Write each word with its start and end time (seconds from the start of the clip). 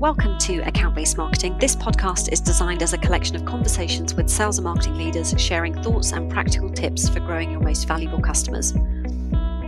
welcome 0.00 0.38
to 0.38 0.60
Account 0.60 0.94
Based 0.94 1.18
Marketing. 1.18 1.58
This 1.58 1.76
podcast 1.76 2.32
is 2.32 2.40
designed 2.40 2.82
as 2.82 2.94
a 2.94 2.98
collection 2.98 3.36
of 3.36 3.44
conversations 3.44 4.14
with 4.14 4.30
sales 4.30 4.56
and 4.56 4.64
marketing 4.64 4.94
leaders 4.94 5.34
sharing 5.36 5.74
thoughts 5.82 6.12
and 6.12 6.30
practical 6.30 6.70
tips 6.70 7.10
for 7.10 7.20
growing 7.20 7.50
your 7.50 7.60
most 7.60 7.86
valuable 7.86 8.18
customers. 8.18 8.72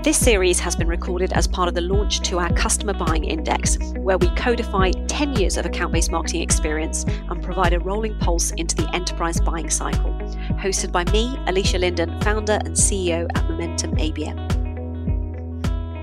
This 0.03 0.17
series 0.17 0.59
has 0.59 0.75
been 0.75 0.89
recorded 0.89 1.35
as 1.35 1.47
part 1.47 1.69
of 1.69 1.75
the 1.75 1.83
launch 1.83 2.21
to 2.23 2.39
our 2.39 2.51
Customer 2.55 2.95
Buying 2.95 3.25
Index, 3.25 3.77
where 3.99 4.17
we 4.17 4.31
codify 4.31 4.93
10 5.07 5.35
years 5.35 5.59
of 5.59 5.67
account 5.67 5.93
based 5.93 6.11
marketing 6.11 6.41
experience 6.41 7.05
and 7.05 7.43
provide 7.43 7.75
a 7.75 7.81
rolling 7.81 8.19
pulse 8.19 8.53
into 8.53 8.75
the 8.75 8.89
enterprise 8.95 9.39
buying 9.39 9.69
cycle. 9.69 10.15
Hosted 10.57 10.93
by 10.93 11.05
me, 11.13 11.37
Alisha 11.47 11.79
Lyndon, 11.79 12.19
founder 12.23 12.59
and 12.65 12.75
CEO 12.75 13.29
at 13.35 13.51
Momentum 13.51 13.95
ABM. 13.97 14.52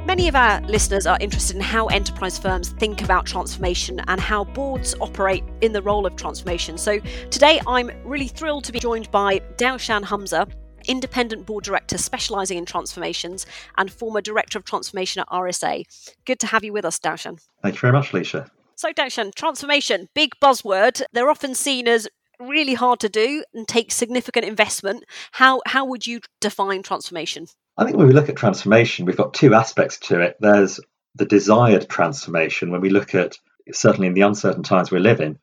Many 0.09 0.27
of 0.27 0.35
our 0.35 0.59
listeners 0.61 1.05
are 1.05 1.19
interested 1.21 1.55
in 1.55 1.61
how 1.61 1.85
enterprise 1.85 2.39
firms 2.39 2.69
think 2.69 3.03
about 3.03 3.27
transformation 3.27 4.01
and 4.07 4.19
how 4.19 4.43
boards 4.43 4.95
operate 4.99 5.43
in 5.61 5.71
the 5.71 5.83
role 5.83 6.07
of 6.07 6.15
transformation. 6.15 6.79
So 6.79 6.97
today 7.29 7.61
I'm 7.67 7.91
really 8.03 8.27
thrilled 8.27 8.63
to 8.63 8.71
be 8.71 8.79
joined 8.79 9.11
by 9.11 9.37
Daushan 9.57 10.03
Hamza, 10.03 10.47
independent 10.87 11.45
board 11.45 11.63
director 11.63 11.99
specializing 11.99 12.57
in 12.57 12.65
transformations 12.65 13.45
and 13.77 13.91
former 13.91 14.19
director 14.19 14.57
of 14.57 14.65
transformation 14.65 15.21
at 15.21 15.27
RSA. 15.27 15.85
Good 16.25 16.39
to 16.39 16.47
have 16.47 16.63
you 16.63 16.73
with 16.73 16.85
us, 16.85 16.97
Daushan. 16.97 17.39
Thank 17.61 17.75
you 17.75 17.81
very 17.81 17.93
much, 17.93 18.09
Alisha. 18.09 18.49
So, 18.77 18.91
Daushan, 18.91 19.35
transformation, 19.35 20.09
big 20.15 20.31
buzzword. 20.41 21.03
They're 21.13 21.29
often 21.29 21.53
seen 21.53 21.87
as 21.87 22.07
really 22.39 22.73
hard 22.73 22.99
to 23.01 23.09
do 23.09 23.43
and 23.53 23.67
take 23.67 23.91
significant 23.91 24.45
investment. 24.45 25.03
How 25.33 25.61
how 25.67 25.85
would 25.85 26.07
you 26.07 26.21
define 26.41 26.81
transformation? 26.81 27.45
I 27.79 27.85
think 27.85 27.95
when 27.95 28.07
we 28.07 28.13
look 28.13 28.27
at 28.27 28.35
transformation, 28.35 29.05
we've 29.05 29.15
got 29.15 29.33
two 29.33 29.53
aspects 29.53 29.99
to 29.99 30.19
it. 30.19 30.35
There's 30.41 30.81
the 31.15 31.23
desired 31.23 31.87
transformation 31.87 32.71
when 32.71 32.81
we 32.81 32.89
look 32.89 33.15
at, 33.15 33.37
certainly 33.71 34.07
in 34.07 34.13
the 34.13 34.23
uncertain 34.23 34.63
times 34.63 34.91
we 34.91 34.99
live 34.99 35.21
in, 35.21 35.39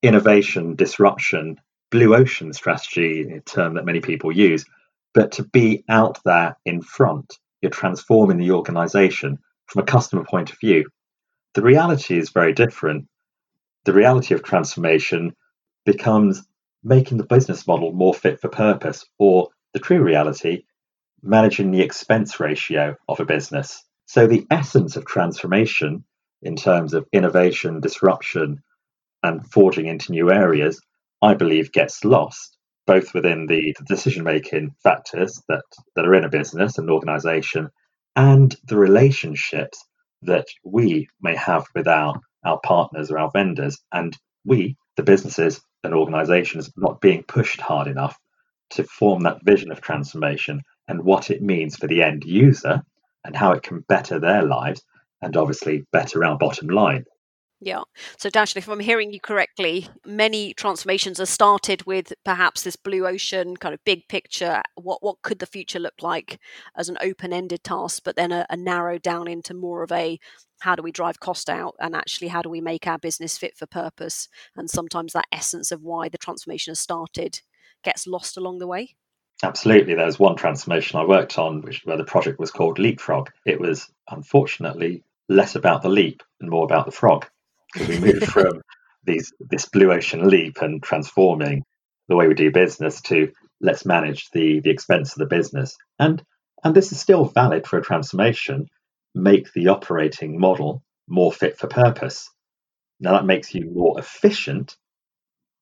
innovation, 0.00 0.76
disruption, 0.76 1.60
blue 1.90 2.14
ocean 2.14 2.52
strategy, 2.52 3.22
a 3.22 3.40
term 3.40 3.74
that 3.74 3.84
many 3.84 4.00
people 4.00 4.30
use. 4.30 4.64
But 5.14 5.32
to 5.32 5.42
be 5.42 5.82
out 5.88 6.20
there 6.24 6.56
in 6.64 6.80
front, 6.80 7.40
you're 7.60 7.70
transforming 7.70 8.36
the 8.36 8.52
organization 8.52 9.40
from 9.66 9.82
a 9.82 9.86
customer 9.86 10.22
point 10.22 10.52
of 10.52 10.60
view. 10.60 10.88
The 11.54 11.62
reality 11.62 12.16
is 12.16 12.30
very 12.30 12.52
different. 12.52 13.08
The 13.82 13.94
reality 13.94 14.32
of 14.32 14.44
transformation 14.44 15.34
becomes 15.84 16.46
making 16.84 17.18
the 17.18 17.24
business 17.24 17.66
model 17.66 17.90
more 17.90 18.14
fit 18.14 18.40
for 18.40 18.48
purpose, 18.48 19.04
or 19.18 19.48
the 19.72 19.80
true 19.80 20.00
reality 20.00 20.62
managing 21.24 21.70
the 21.70 21.82
expense 21.82 22.38
ratio 22.38 22.96
of 23.08 23.20
a 23.20 23.24
business. 23.24 23.82
So, 24.06 24.26
the 24.26 24.46
essence 24.50 24.96
of 24.96 25.06
transformation 25.06 26.04
in 26.42 26.56
terms 26.56 26.94
of 26.94 27.06
innovation, 27.12 27.80
disruption, 27.80 28.62
and 29.22 29.44
forging 29.50 29.86
into 29.86 30.12
new 30.12 30.30
areas, 30.30 30.80
I 31.22 31.34
believe 31.34 31.72
gets 31.72 32.04
lost 32.04 32.54
both 32.86 33.14
within 33.14 33.46
the 33.46 33.74
decision 33.86 34.24
making 34.24 34.74
factors 34.82 35.42
that, 35.48 35.64
that 35.96 36.04
are 36.04 36.14
in 36.14 36.24
a 36.24 36.28
business 36.28 36.76
and 36.76 36.90
organization 36.90 37.70
and 38.14 38.54
the 38.68 38.76
relationships 38.76 39.82
that 40.22 40.46
we 40.64 41.08
may 41.20 41.34
have 41.34 41.64
with 41.74 41.88
our, 41.88 42.14
our 42.44 42.60
partners 42.60 43.10
or 43.10 43.18
our 43.18 43.30
vendors. 43.30 43.78
And 43.92 44.16
we, 44.44 44.76
the 44.96 45.02
businesses 45.02 45.60
and 45.82 45.94
organizations, 45.94 46.70
not 46.76 47.00
being 47.00 47.22
pushed 47.22 47.60
hard 47.60 47.88
enough 47.88 48.18
to 48.70 48.84
form 48.84 49.22
that 49.22 49.44
vision 49.44 49.70
of 49.72 49.80
transformation 49.80 50.60
and 50.88 51.04
what 51.04 51.30
it 51.30 51.42
means 51.42 51.76
for 51.76 51.86
the 51.86 52.02
end 52.02 52.24
user 52.24 52.82
and 53.24 53.34
how 53.34 53.52
it 53.52 53.62
can 53.62 53.80
better 53.80 54.18
their 54.18 54.42
lives 54.42 54.82
and 55.22 55.36
obviously 55.36 55.86
better 55.92 56.24
our 56.24 56.36
bottom 56.36 56.68
line. 56.68 57.04
Yeah. 57.60 57.82
So, 58.18 58.28
Daushan, 58.28 58.58
if 58.58 58.68
I'm 58.68 58.80
hearing 58.80 59.10
you 59.10 59.20
correctly, 59.20 59.88
many 60.04 60.52
transformations 60.52 61.18
are 61.18 61.24
started 61.24 61.86
with 61.86 62.12
perhaps 62.22 62.62
this 62.62 62.76
blue 62.76 63.06
ocean 63.06 63.56
kind 63.56 63.72
of 63.72 63.82
big 63.84 64.06
picture. 64.06 64.60
What 64.74 65.02
what 65.02 65.22
could 65.22 65.38
the 65.38 65.46
future 65.46 65.78
look 65.78 65.94
like 66.02 66.38
as 66.76 66.90
an 66.90 66.98
open-ended 67.00 67.64
task, 67.64 68.02
but 68.04 68.16
then 68.16 68.32
a, 68.32 68.44
a 68.50 68.56
narrowed 68.56 69.00
down 69.00 69.28
into 69.28 69.54
more 69.54 69.82
of 69.82 69.92
a 69.92 70.18
how 70.60 70.74
do 70.74 70.82
we 70.82 70.92
drive 70.92 71.20
cost 71.20 71.48
out 71.48 71.74
and 71.80 71.96
actually 71.96 72.28
how 72.28 72.42
do 72.42 72.50
we 72.50 72.60
make 72.60 72.86
our 72.86 72.98
business 72.98 73.38
fit 73.38 73.56
for 73.56 73.66
purpose? 73.66 74.28
And 74.56 74.68
sometimes 74.68 75.14
that 75.14 75.28
essence 75.32 75.72
of 75.72 75.82
why 75.82 76.10
the 76.10 76.18
transformation 76.18 76.72
has 76.72 76.80
started 76.80 77.40
gets 77.82 78.06
lost 78.06 78.36
along 78.36 78.58
the 78.58 78.66
way. 78.66 78.96
Absolutely. 79.42 79.94
There 79.94 80.06
was 80.06 80.18
one 80.18 80.36
transformation 80.36 80.98
I 80.98 81.04
worked 81.04 81.38
on, 81.38 81.62
which 81.62 81.82
where 81.84 81.96
the 81.96 82.04
project 82.04 82.38
was 82.38 82.50
called 82.50 82.78
Leapfrog. 82.78 83.30
It 83.44 83.60
was 83.60 83.90
unfortunately 84.08 85.02
less 85.28 85.54
about 85.56 85.82
the 85.82 85.88
leap 85.88 86.22
and 86.40 86.50
more 86.50 86.64
about 86.64 86.86
the 86.86 86.92
frog. 86.92 87.26
We 87.88 87.98
moved 87.98 88.26
from 88.32 88.62
these 89.04 89.32
this 89.40 89.66
blue 89.66 89.92
ocean 89.92 90.28
leap 90.28 90.62
and 90.62 90.82
transforming 90.82 91.64
the 92.08 92.16
way 92.16 92.28
we 92.28 92.34
do 92.34 92.50
business 92.50 93.00
to 93.02 93.32
let's 93.60 93.84
manage 93.84 94.30
the 94.30 94.60
the 94.60 94.70
expense 94.70 95.12
of 95.12 95.18
the 95.18 95.26
business. 95.26 95.76
And 95.98 96.24
and 96.62 96.74
this 96.74 96.92
is 96.92 97.00
still 97.00 97.24
valid 97.24 97.66
for 97.66 97.78
a 97.78 97.82
transformation. 97.82 98.68
Make 99.14 99.52
the 99.52 99.68
operating 99.68 100.38
model 100.38 100.82
more 101.06 101.32
fit 101.32 101.58
for 101.58 101.66
purpose. 101.66 102.30
Now 103.00 103.12
that 103.12 103.26
makes 103.26 103.54
you 103.54 103.70
more 103.70 103.98
efficient, 103.98 104.76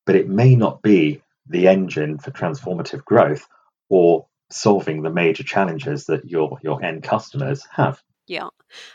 but 0.06 0.15
it 0.15 0.28
may 0.28 0.54
not 0.54 0.83
be 0.83 1.22
the 1.49 1.66
engine 1.66 2.19
for 2.19 2.31
transformative 2.31 3.04
growth 3.04 3.47
or 3.92 4.26
solving 4.50 5.03
the 5.03 5.10
major 5.10 5.42
challenges 5.42 6.06
that 6.06 6.25
your 6.25 6.58
your 6.62 6.82
end 6.82 7.03
customers 7.03 7.66
have. 7.70 8.03
Yeah. 8.26 8.48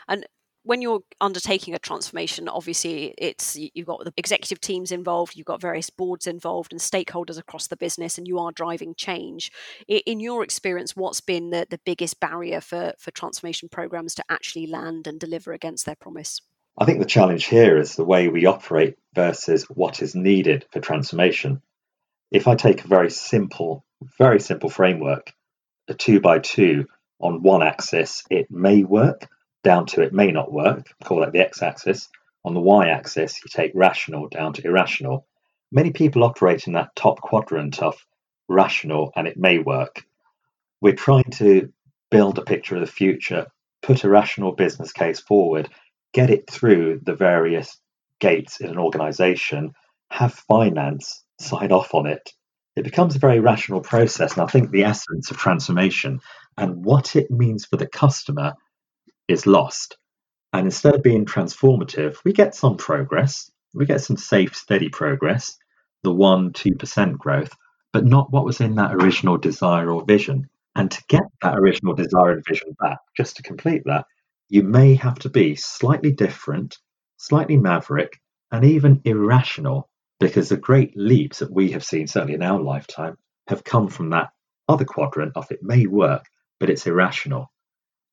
And 0.08 0.26
when 0.64 0.82
you're 0.82 1.02
undertaking 1.20 1.72
a 1.72 1.78
transformation, 1.78 2.48
obviously 2.48 3.14
it's 3.16 3.56
you've 3.56 3.86
got 3.86 4.04
the 4.04 4.12
executive 4.16 4.60
teams 4.60 4.90
involved, 4.90 5.36
you've 5.36 5.46
got 5.46 5.60
various 5.60 5.88
boards 5.88 6.26
involved 6.26 6.72
and 6.72 6.80
stakeholders 6.80 7.38
across 7.38 7.68
the 7.68 7.76
business, 7.76 8.18
and 8.18 8.26
you 8.26 8.40
are 8.40 8.50
driving 8.50 8.92
change. 8.96 9.52
In 9.86 10.18
your 10.18 10.42
experience, 10.42 10.96
what's 10.96 11.20
been 11.20 11.50
the, 11.50 11.64
the 11.70 11.80
biggest 11.86 12.18
barrier 12.18 12.60
for, 12.60 12.92
for 12.98 13.12
transformation 13.12 13.68
programs 13.68 14.16
to 14.16 14.24
actually 14.28 14.66
land 14.66 15.06
and 15.06 15.20
deliver 15.20 15.52
against 15.52 15.86
their 15.86 15.96
promise? 15.96 16.40
I 16.76 16.84
think 16.86 16.98
the 16.98 17.06
challenge 17.06 17.44
here 17.44 17.78
is 17.78 17.94
the 17.94 18.04
way 18.04 18.28
we 18.28 18.46
operate 18.46 18.96
versus 19.14 19.64
what 19.64 20.02
is 20.02 20.16
needed 20.16 20.66
for 20.72 20.80
transformation. 20.80 21.62
If 22.32 22.48
I 22.48 22.56
take 22.56 22.84
a 22.84 22.88
very 22.88 23.10
simple 23.10 23.84
very 24.18 24.40
simple 24.40 24.70
framework, 24.70 25.32
a 25.88 25.94
two 25.94 26.20
by 26.20 26.38
two 26.38 26.86
on 27.20 27.42
one 27.42 27.62
axis, 27.62 28.24
it 28.30 28.50
may 28.50 28.84
work, 28.84 29.28
down 29.64 29.86
to 29.86 30.02
it 30.02 30.12
may 30.12 30.30
not 30.30 30.52
work, 30.52 30.86
call 31.04 31.20
that 31.20 31.32
the 31.32 31.40
x 31.40 31.62
axis. 31.62 32.08
On 32.44 32.54
the 32.54 32.60
y 32.60 32.88
axis, 32.88 33.40
you 33.42 33.50
take 33.50 33.72
rational 33.74 34.28
down 34.28 34.52
to 34.54 34.64
irrational. 34.64 35.26
Many 35.72 35.90
people 35.90 36.24
operate 36.24 36.66
in 36.66 36.74
that 36.74 36.94
top 36.94 37.20
quadrant 37.20 37.82
of 37.82 37.96
rational 38.48 39.12
and 39.16 39.26
it 39.26 39.36
may 39.36 39.58
work. 39.58 40.04
We're 40.80 40.94
trying 40.94 41.30
to 41.32 41.72
build 42.10 42.38
a 42.38 42.42
picture 42.44 42.76
of 42.76 42.80
the 42.80 42.86
future, 42.86 43.48
put 43.82 44.04
a 44.04 44.08
rational 44.08 44.52
business 44.52 44.92
case 44.92 45.20
forward, 45.20 45.68
get 46.14 46.30
it 46.30 46.48
through 46.48 47.00
the 47.02 47.14
various 47.14 47.76
gates 48.20 48.60
in 48.60 48.70
an 48.70 48.78
organization, 48.78 49.72
have 50.10 50.32
finance 50.32 51.24
sign 51.40 51.72
off 51.72 51.94
on 51.94 52.06
it, 52.06 52.32
it 52.78 52.84
becomes 52.84 53.16
a 53.16 53.20
very 53.20 53.40
rational 53.40 53.80
process. 53.80 54.34
And 54.34 54.42
I 54.42 54.46
think 54.46 54.70
the 54.70 54.84
essence 54.84 55.30
of 55.30 55.36
transformation 55.36 56.20
and 56.56 56.84
what 56.84 57.16
it 57.16 57.30
means 57.30 57.64
for 57.64 57.76
the 57.76 57.86
customer 57.86 58.54
is 59.26 59.46
lost. 59.46 59.96
And 60.52 60.66
instead 60.66 60.94
of 60.94 61.02
being 61.02 61.26
transformative, 61.26 62.16
we 62.24 62.32
get 62.32 62.54
some 62.54 62.76
progress. 62.76 63.50
We 63.74 63.84
get 63.84 64.00
some 64.00 64.16
safe, 64.16 64.54
steady 64.54 64.88
progress, 64.88 65.56
the 66.02 66.10
1%, 66.10 66.52
2% 66.52 67.18
growth, 67.18 67.54
but 67.92 68.06
not 68.06 68.32
what 68.32 68.44
was 68.44 68.60
in 68.60 68.76
that 68.76 68.94
original 68.94 69.36
desire 69.36 69.90
or 69.90 70.04
vision. 70.04 70.48
And 70.74 70.90
to 70.90 71.02
get 71.08 71.22
that 71.42 71.58
original 71.58 71.94
desire 71.94 72.30
and 72.30 72.44
vision 72.46 72.74
back, 72.80 72.98
just 73.16 73.36
to 73.36 73.42
complete 73.42 73.82
that, 73.84 74.06
you 74.48 74.62
may 74.62 74.94
have 74.94 75.18
to 75.20 75.28
be 75.28 75.56
slightly 75.56 76.12
different, 76.12 76.78
slightly 77.18 77.56
maverick, 77.56 78.18
and 78.50 78.64
even 78.64 79.02
irrational 79.04 79.90
because 80.20 80.48
the 80.48 80.56
great 80.56 80.96
leaps 80.96 81.38
that 81.38 81.52
we 81.52 81.72
have 81.72 81.84
seen, 81.84 82.06
certainly 82.06 82.34
in 82.34 82.42
our 82.42 82.60
lifetime, 82.60 83.16
have 83.46 83.64
come 83.64 83.88
from 83.88 84.10
that 84.10 84.30
other 84.68 84.84
quadrant 84.84 85.32
of 85.36 85.50
it 85.50 85.62
may 85.62 85.86
work, 85.86 86.26
but 86.60 86.70
it's 86.70 86.86
irrational. 86.86 87.50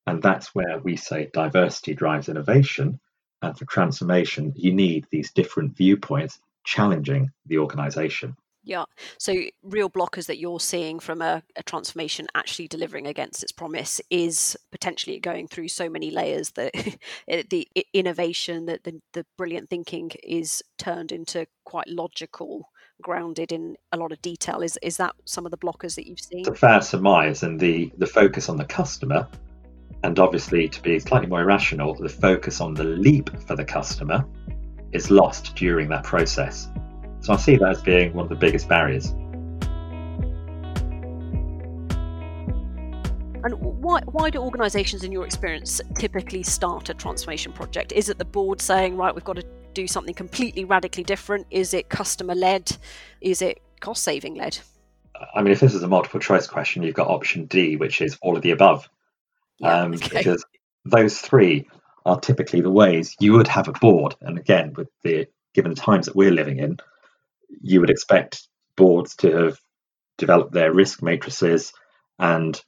And 0.08 0.22
that's 0.22 0.54
where 0.54 0.80
we 0.80 0.96
say 0.96 1.30
diversity 1.34 1.94
drives 1.94 2.30
innovation. 2.30 3.00
And 3.42 3.58
for 3.58 3.66
transformation, 3.66 4.54
you 4.56 4.74
need 4.74 5.08
these 5.12 5.32
different 5.32 5.76
viewpoints 5.76 6.40
challenging 6.64 7.32
the 7.46 7.58
organization. 7.58 8.38
Yeah. 8.66 8.86
So, 9.20 9.36
real 9.64 9.90
blockers 9.92 10.26
that 10.26 10.40
you're 10.40 10.60
seeing 10.60 11.00
from 11.00 11.22
a, 11.22 11.44
a, 11.56 11.62
transformation 11.64 12.26
actually 12.34 12.68
delivering 12.68 13.06
against 13.06 13.44
its 13.44 13.52
promise 13.52 14.02
is 14.10 14.58
potentially 14.72 15.20
going 15.20 15.48
through 15.48 15.68
so 15.68 15.88
many 15.88 16.10
layers 16.10 16.50
that 16.52 16.74
the 17.50 17.68
innovation, 17.94 18.66
that 18.66 18.84
the, 18.84 19.00
the 19.14 19.24
brilliant 19.38 19.70
thinking 19.70 20.12
is 20.24 20.64
turned 20.80 21.12
into 21.12 21.46
quite 21.64 21.88
logical, 21.88 22.70
grounded 23.04 23.52
in 23.52 23.76
a 23.92 23.98
lot 23.98 24.12
of 24.12 24.20
detail. 24.24 24.62
Is 24.62 24.80
is 24.82 24.98
that 24.98 25.14
some 25.26 25.46
of 25.46 25.52
the 25.52 25.58
blockers 25.60 25.94
that 25.96 26.08
you've 26.08 26.20
seen? 26.20 26.44
The 26.44 26.56
fair 26.56 26.82
surmise 26.82 27.44
and 27.44 27.60
the 27.60 27.92
the 28.00 28.08
focus 28.08 28.50
on 28.50 28.58
the 28.58 28.66
customer, 28.66 29.28
and 30.04 30.18
obviously 30.18 30.68
to 30.70 30.82
be 30.82 30.98
slightly 31.00 31.28
more 31.28 31.42
irrational, 31.42 31.94
the 31.94 32.10
focus 32.10 32.60
on 32.62 32.74
the 32.74 32.84
leap 32.84 33.30
for 33.46 33.56
the 33.56 33.66
customer 33.66 34.26
is 34.92 35.12
lost 35.12 35.56
during 35.56 35.90
that 35.90 36.04
process. 36.04 36.68
So 37.26 37.34
I 37.34 37.38
see 37.38 37.56
that 37.56 37.70
as 37.70 37.82
being 37.82 38.14
one 38.14 38.26
of 38.26 38.30
the 38.30 38.36
biggest 38.36 38.70
barriers. 38.70 39.08
And 43.44 43.56
why, 43.60 44.02
why 44.06 44.30
do 44.30 44.38
organisations, 44.38 45.04
in 45.04 45.12
your 45.12 45.26
experience, 45.26 45.82
typically 45.98 46.44
start 46.44 46.88
a 46.92 46.94
transformation 46.94 47.52
project? 47.52 47.94
Is 47.94 48.10
it 48.10 48.20
the 48.20 48.26
board 48.26 48.62
saying, 48.62 48.96
right, 48.96 49.16
we've 49.16 49.24
got 49.24 49.38
to 49.38 49.46
do 49.74 49.88
something 49.88 50.14
completely 50.14 50.66
radically 50.66 51.04
different? 51.04 51.48
Is 51.50 51.74
it 51.74 51.90
customer 51.90 52.36
led? 52.36 52.78
Is 53.22 53.42
it 53.42 53.60
cost 53.80 54.04
saving 54.04 54.36
led? 54.36 54.60
I 55.34 55.42
mean, 55.42 55.52
if 55.52 55.60
this 55.60 55.74
is 55.74 55.82
a 55.82 55.88
multiple 55.88 56.20
choice 56.20 56.46
question, 56.46 56.84
you've 56.84 56.94
got 56.94 57.08
option 57.08 57.46
D, 57.46 57.76
which 57.76 58.02
is 58.02 58.20
all 58.22 58.36
of 58.36 58.44
the 58.44 58.52
above. 58.52 58.88
Yeah, 59.58 59.82
um, 59.82 59.96
okay. 59.96 60.20
Because 60.20 60.46
those 60.86 61.18
three 61.18 61.68
are 62.06 62.20
typically 62.20 62.62
the 62.62 62.70
ways 62.70 63.16
you 63.20 63.34
would 63.34 63.48
have 63.48 63.68
a 63.68 63.72
board. 63.72 64.16
And 64.22 64.38
again, 64.38 64.74
with 64.74 64.90
the 65.02 65.26
given 65.56 65.74
the 65.74 65.82
times 65.82 66.06
that 66.06 66.16
we're 66.16 66.30
living 66.30 66.60
in, 66.60 66.78
you 67.62 67.80
would 67.80 67.90
expect 67.90 68.48
boards 68.76 69.16
to 69.18 69.32
have 69.32 69.58
developed 70.18 70.54
their 70.54 70.74
risk 70.74 71.02
matrices 71.02 71.74
and 72.20 72.60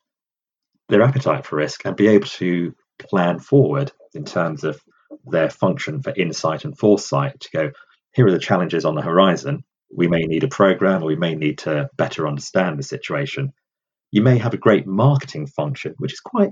their 0.89 1.01
appetite 1.01 1.45
for 1.45 1.57
risk 1.57 1.85
and 1.85 1.95
be 1.95 2.07
able 2.07 2.27
to 2.27 2.73
plan 2.99 3.39
forward 3.39 3.91
in 4.13 4.23
terms 4.23 4.63
of 4.63 4.81
their 5.25 5.49
function 5.49 6.01
for 6.01 6.13
insight 6.15 6.65
and 6.65 6.77
foresight 6.77 7.39
to 7.39 7.49
go, 7.51 7.71
here 8.13 8.27
are 8.27 8.31
the 8.31 8.39
challenges 8.39 8.85
on 8.85 8.95
the 8.95 9.01
horizon. 9.01 9.63
We 9.95 10.07
may 10.07 10.21
need 10.21 10.43
a 10.43 10.49
program 10.49 11.03
or 11.03 11.07
we 11.07 11.15
may 11.15 11.35
need 11.35 11.59
to 11.59 11.89
better 11.97 12.27
understand 12.27 12.77
the 12.77 12.83
situation. 12.83 13.53
You 14.11 14.21
may 14.21 14.37
have 14.37 14.53
a 14.53 14.57
great 14.57 14.87
marketing 14.87 15.47
function, 15.47 15.93
which 15.97 16.13
is 16.13 16.19
quite, 16.19 16.51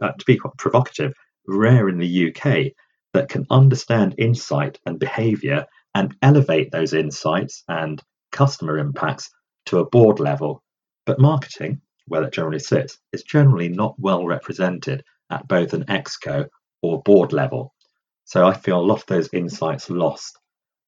uh, 0.00 0.12
to 0.12 0.24
be 0.24 0.36
quite 0.36 0.56
provocative, 0.56 1.12
rare 1.46 1.88
in 1.88 1.98
the 1.98 2.28
UK, 2.28 2.72
that 3.12 3.28
can 3.28 3.46
understand 3.50 4.14
insight 4.18 4.78
and 4.86 4.98
behavior 4.98 5.66
and 5.94 6.14
elevate 6.22 6.70
those 6.70 6.92
insights 6.92 7.62
and 7.68 8.02
customer 8.32 8.78
impacts 8.78 9.30
to 9.66 9.78
a 9.78 9.88
board 9.88 10.20
level. 10.20 10.62
But 11.06 11.20
marketing, 11.20 11.80
where 12.06 12.22
that 12.22 12.32
generally 12.32 12.58
sits, 12.58 12.98
is 13.12 13.22
generally 13.22 13.68
not 13.68 13.94
well 13.98 14.26
represented 14.26 15.04
at 15.30 15.48
both 15.48 15.72
an 15.72 15.84
exco 15.84 16.46
or 16.82 17.02
board 17.02 17.32
level. 17.32 17.74
So 18.24 18.46
I 18.46 18.54
feel 18.54 18.80
a 18.80 18.82
lot 18.82 19.00
of 19.00 19.06
those 19.06 19.28
insights 19.32 19.90
lost. 19.90 20.38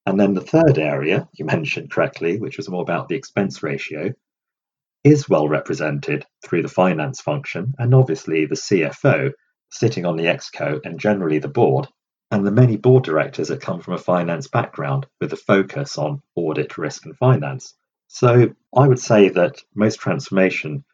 And 0.07 0.19
then 0.19 0.35
the 0.35 0.41
third 0.41 0.79
area 0.79 1.29
you 1.35 1.45
mentioned 1.45 1.91
correctly, 1.91 2.39
which 2.39 2.57
was 2.57 2.69
more 2.69 2.83
about 2.83 3.09
the 3.09 3.17
expense 3.17 3.63
ratio, 3.63 4.13
is 5.05 5.29
well 5.29 5.49
represented 5.49 6.25
through 6.45 6.63
the 6.63 6.69
finance 6.69 7.21
function 7.21 7.73
and 7.79 7.95
obviously 7.95 8.47
the 8.47 8.57
CFO 8.57 9.31
sitting 9.71 10.05
on 10.05 10.17
the 10.17 10.25
exco 10.25 10.81
and 10.85 10.99
generally 10.99 11.39
the 11.39 11.49
board 11.49 11.87
and 12.31 12.47
the 12.47 12.51
many 12.51 12.77
board 12.77 13.05
directors 13.05 13.49
that 13.49 13.61
come 13.61 13.81
from 13.81 13.95
a 13.95 13.99
finance 13.99 14.49
background 14.49 15.07
with 15.21 15.33
a 15.33 15.37
focus 15.37 15.97
on 15.97 16.23
audit, 16.35 16.77
risk, 16.77 17.07
and 17.07 17.17
finance. 17.17 17.75
So 18.09 18.55
I 18.77 18.89
would 18.89 18.99
say 18.99 19.29
that 19.31 19.63
most 19.75 20.01
transformation 20.01 20.85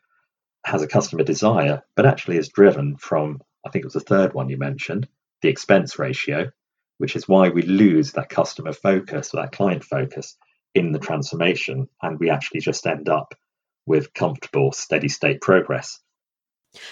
has 0.65 0.83
a 0.83 0.89
customer 0.89 1.25
desire, 1.25 1.83
but 1.97 2.07
actually 2.07 2.37
is 2.37 2.49
driven 2.49 2.97
from, 2.97 3.41
I 3.67 3.71
think 3.71 3.85
it 3.85 3.87
was 3.87 3.95
the 3.95 4.01
third 4.01 4.35
one 4.35 4.49
you 4.49 4.59
mentioned, 4.59 5.09
the 5.41 5.49
expense 5.49 5.99
ratio, 5.99 6.51
which 6.99 7.17
is 7.17 7.29
why 7.29 7.49
we 7.49 7.63
lose 7.63 8.13
that 8.13 8.29
customer 8.29 8.73
focus, 8.73 9.35
or 9.35 9.43
that 9.43 9.53
client 9.53 9.85
focus 9.85 10.37
in 10.75 10.93
the 10.93 10.99
transformation, 10.99 11.89
and 12.03 12.19
we 12.21 12.31
actually 12.31 12.61
just 12.61 12.87
end 12.87 13.09
up 13.09 13.35
with 13.87 14.15
comfortable, 14.15 14.73
steady 14.73 15.09
state 15.09 15.41
progress. 15.41 15.99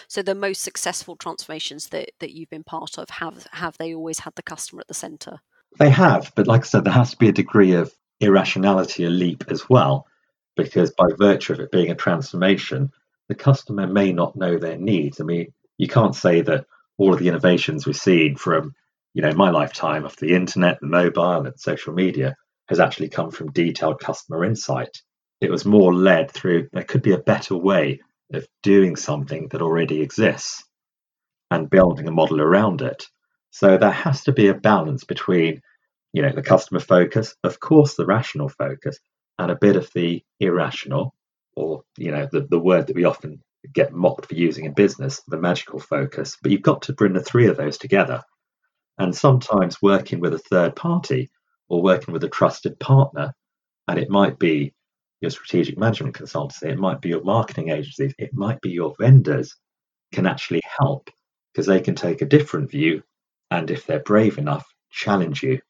So 0.09 0.23
the 0.23 0.35
most 0.35 0.63
successful 0.63 1.17
transformations 1.17 1.89
that, 1.89 2.11
that 2.21 2.33
you've 2.33 2.51
been 2.51 2.65
part 2.65 2.99
of 2.99 3.09
have 3.11 3.47
have 3.53 3.79
they 3.79 3.95
always 3.95 4.21
had 4.21 4.35
the 4.35 4.43
customer 4.43 4.81
at 4.81 4.89
the 4.89 4.95
centre? 4.95 5.41
They 5.79 5.91
have, 5.91 6.33
but 6.35 6.47
like 6.47 6.63
I 6.63 6.65
said, 6.65 6.85
there 6.85 6.93
has 6.93 7.13
to 7.13 7.17
be 7.17 7.29
a 7.29 7.33
degree 7.33 7.73
of 7.73 7.93
irrationality, 8.21 9.05
a 9.05 9.11
leap 9.11 9.45
as 9.49 9.69
well, 9.69 10.07
because 10.57 10.91
by 10.91 11.07
virtue 11.17 11.53
of 11.53 11.61
it 11.61 11.71
being 11.71 11.91
a 11.91 11.95
transformation, 11.95 12.91
the 13.29 13.35
customer 13.35 13.87
may 13.87 14.13
not 14.13 14.37
know 14.37 14.59
their 14.59 14.77
needs. 14.77 15.21
I 15.21 15.25
mean, 15.25 15.53
you 15.79 15.89
can't 15.89 16.15
say 16.15 16.43
that 16.43 16.67
all 16.99 17.15
of 17.15 17.21
the 17.21 17.29
innovations 17.29 17.87
we've 17.87 17.97
seen 17.97 18.37
from, 18.37 18.75
you 19.15 19.23
know, 19.23 19.33
my 19.33 19.51
lifetime 19.51 20.05
of 20.05 20.17
the 20.17 20.35
internet, 20.35 20.81
the 20.81 20.87
mobile, 20.87 21.47
and 21.47 21.59
social 21.59 21.95
media 21.95 22.37
has 22.69 22.81
actually 22.81 23.09
come 23.09 23.31
from 23.31 23.53
detailed 23.53 24.01
customer 24.01 24.45
insight. 24.45 25.01
It 25.41 25.51
was 25.51 25.65
more 25.65 25.95
led 25.95 26.31
through 26.31 26.69
there 26.73 26.85
could 26.85 27.03
be 27.03 27.13
a 27.13 27.19
better 27.19 27.57
way 27.57 28.01
of 28.33 28.47
doing 28.63 28.97
something 28.97 29.49
that 29.49 29.63
already 29.63 30.01
exists 30.01 30.65
and 31.51 31.71
building 31.71 32.09
a 32.09 32.13
model 32.13 32.41
around 32.41 32.83
it. 32.83 33.07
So 33.51 33.77
there 33.77 33.91
has 33.91 34.23
to 34.25 34.33
be 34.33 34.49
a 34.49 34.55
balance 34.55 35.05
between, 35.05 35.61
you 36.13 36.23
know, 36.23 36.33
the 36.33 36.43
customer 36.43 36.81
focus, 36.81 37.35
of 37.43 37.59
course, 37.61 37.95
the 37.95 38.07
rational 38.07 38.49
focus, 38.49 38.99
and 39.39 39.51
a 39.51 39.57
bit 39.57 39.77
of 39.77 39.91
the 39.95 40.23
irrational, 40.39 41.15
or 41.57 41.83
you 41.97 42.13
know, 42.13 42.29
the, 42.31 42.47
the 42.51 42.59
word 42.59 42.87
that 42.87 42.97
we 42.97 43.05
often 43.05 43.43
get 43.75 43.93
mocked 43.93 44.27
for 44.27 44.35
using 44.35 44.65
in 44.65 44.75
business, 44.75 45.21
the 45.27 45.39
magical 45.39 45.81
focus. 45.81 46.37
But 46.41 46.53
you've 46.53 46.63
got 46.63 46.83
to 46.83 46.93
bring 46.93 47.15
the 47.15 47.23
three 47.23 47.47
of 47.47 47.57
those 47.57 47.79
together. 47.79 48.23
And 48.99 49.15
sometimes 49.15 49.83
working 49.83 50.21
with 50.21 50.35
a 50.35 50.39
third 50.39 50.77
party 50.77 51.31
or 51.69 51.83
working 51.83 52.13
with 52.13 52.25
a 52.25 52.29
trusted 52.29 52.79
partner, 52.79 53.33
and 53.89 53.99
it 53.99 54.11
might 54.11 54.39
be 54.39 54.75
your 55.21 55.31
strategic 55.31 55.79
management 55.79 56.15
consultancy, 56.15 56.65
it 56.65 56.79
might 56.79 57.01
be 57.01 57.11
your 57.11 57.23
marketing 57.23 57.71
agencies, 57.71 58.15
it 58.19 58.33
might 58.33 58.61
be 58.61 58.71
your 58.71 58.95
vendors 58.99 59.57
can 60.13 60.27
actually 60.27 60.63
help 60.79 61.11
because 61.53 61.67
they 61.67 61.81
can 61.81 61.95
take 61.95 62.23
a 62.23 62.27
different 62.27 62.71
view 62.71 63.03
and 63.51 63.71
if 63.71 63.87
they're 63.87 64.01
brave 64.01 64.39
enough, 64.39 64.67
challenge 64.91 65.43
you. 65.43 65.61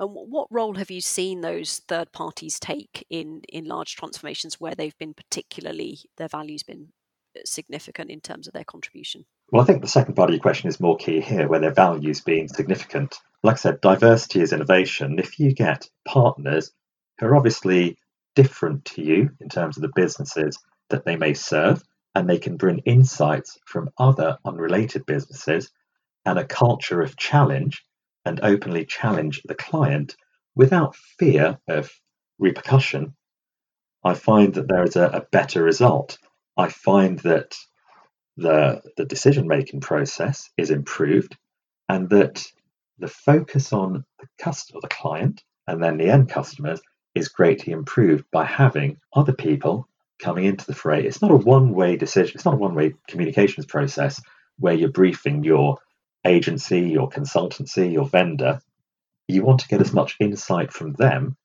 And 0.00 0.10
what 0.12 0.48
role 0.50 0.74
have 0.74 0.90
you 0.90 1.00
seen 1.00 1.40
those 1.40 1.80
third 1.88 2.12
parties 2.12 2.58
take 2.58 3.06
in 3.08 3.42
in 3.48 3.66
large 3.66 3.94
transformations 3.94 4.60
where 4.60 4.74
they've 4.74 4.98
been 4.98 5.14
particularly 5.14 6.00
their 6.16 6.28
values 6.28 6.64
been 6.64 6.88
uh, 7.36 7.40
significant 7.44 8.10
in 8.10 8.20
terms 8.20 8.48
of 8.48 8.52
their 8.52 8.64
contribution? 8.64 9.24
Well, 9.52 9.62
I 9.62 9.64
think 9.64 9.82
the 9.82 9.88
second 9.88 10.14
part 10.14 10.30
of 10.30 10.34
your 10.34 10.42
question 10.42 10.68
is 10.68 10.80
more 10.80 10.96
key 10.96 11.20
here, 11.20 11.48
where 11.48 11.60
their 11.60 11.72
values 11.72 12.20
being 12.20 12.48
significant. 12.48 13.16
Like 13.42 13.54
I 13.54 13.58
said, 13.58 13.80
diversity 13.80 14.40
is 14.40 14.52
innovation. 14.52 15.18
If 15.18 15.38
you 15.38 15.54
get 15.54 15.88
partners 16.04 16.72
who 17.18 17.26
are 17.26 17.36
obviously 17.36 17.96
different 18.34 18.84
to 18.86 19.02
you 19.02 19.30
in 19.40 19.48
terms 19.48 19.76
of 19.76 19.82
the 19.82 19.92
businesses 19.94 20.58
that 20.88 21.04
they 21.04 21.16
may 21.16 21.34
serve, 21.34 21.82
and 22.14 22.28
they 22.28 22.38
can 22.38 22.56
bring 22.56 22.78
insights 22.80 23.58
from 23.66 23.90
other 23.98 24.36
unrelated 24.44 25.06
businesses 25.06 25.70
and 26.24 26.38
a 26.38 26.44
culture 26.44 27.00
of 27.00 27.16
challenge 27.16 27.84
and 28.24 28.40
openly 28.42 28.84
challenge 28.84 29.40
the 29.44 29.54
client 29.54 30.16
without 30.54 30.96
fear 30.96 31.58
of 31.68 31.90
repercussion, 32.38 33.14
I 34.04 34.14
find 34.14 34.54
that 34.54 34.68
there 34.68 34.84
is 34.84 34.96
a, 34.96 35.06
a 35.06 35.26
better 35.30 35.62
result. 35.62 36.18
I 36.56 36.68
find 36.68 37.18
that 37.20 37.54
the, 38.36 38.82
the 38.96 39.04
decision 39.04 39.46
making 39.46 39.80
process 39.80 40.50
is 40.56 40.70
improved 40.70 41.36
and 41.88 42.08
that 42.10 42.44
the 42.98 43.08
focus 43.08 43.72
on 43.72 44.04
the 44.18 44.26
customer, 44.38 44.80
the 44.82 44.88
client, 44.88 45.42
and 45.66 45.82
then 45.82 45.96
the 45.96 46.10
end 46.10 46.28
customers 46.28 46.80
is 47.14 47.28
greatly 47.28 47.72
improved 47.72 48.24
by 48.30 48.44
having 48.44 48.98
other 49.14 49.32
people 49.32 49.88
coming 50.20 50.44
into 50.44 50.66
the 50.66 50.74
fray. 50.74 51.04
It's 51.04 51.22
not 51.22 51.30
a 51.30 51.36
one 51.36 51.72
way 51.72 51.96
decision, 51.96 52.32
it's 52.36 52.44
not 52.44 52.54
a 52.54 52.58
one 52.58 52.74
way 52.74 52.94
communications 53.08 53.66
process 53.66 54.20
where 54.58 54.74
you're 54.74 54.90
briefing 54.90 55.42
your 55.42 55.78
agency, 56.26 56.80
your 56.80 57.08
consultancy, 57.08 57.92
your 57.92 58.06
vendor. 58.06 58.60
You 59.26 59.42
want 59.42 59.60
to 59.60 59.68
get 59.68 59.80
as 59.80 59.92
much 59.92 60.16
insight 60.20 60.72
from 60.72 60.92
them 60.94 61.36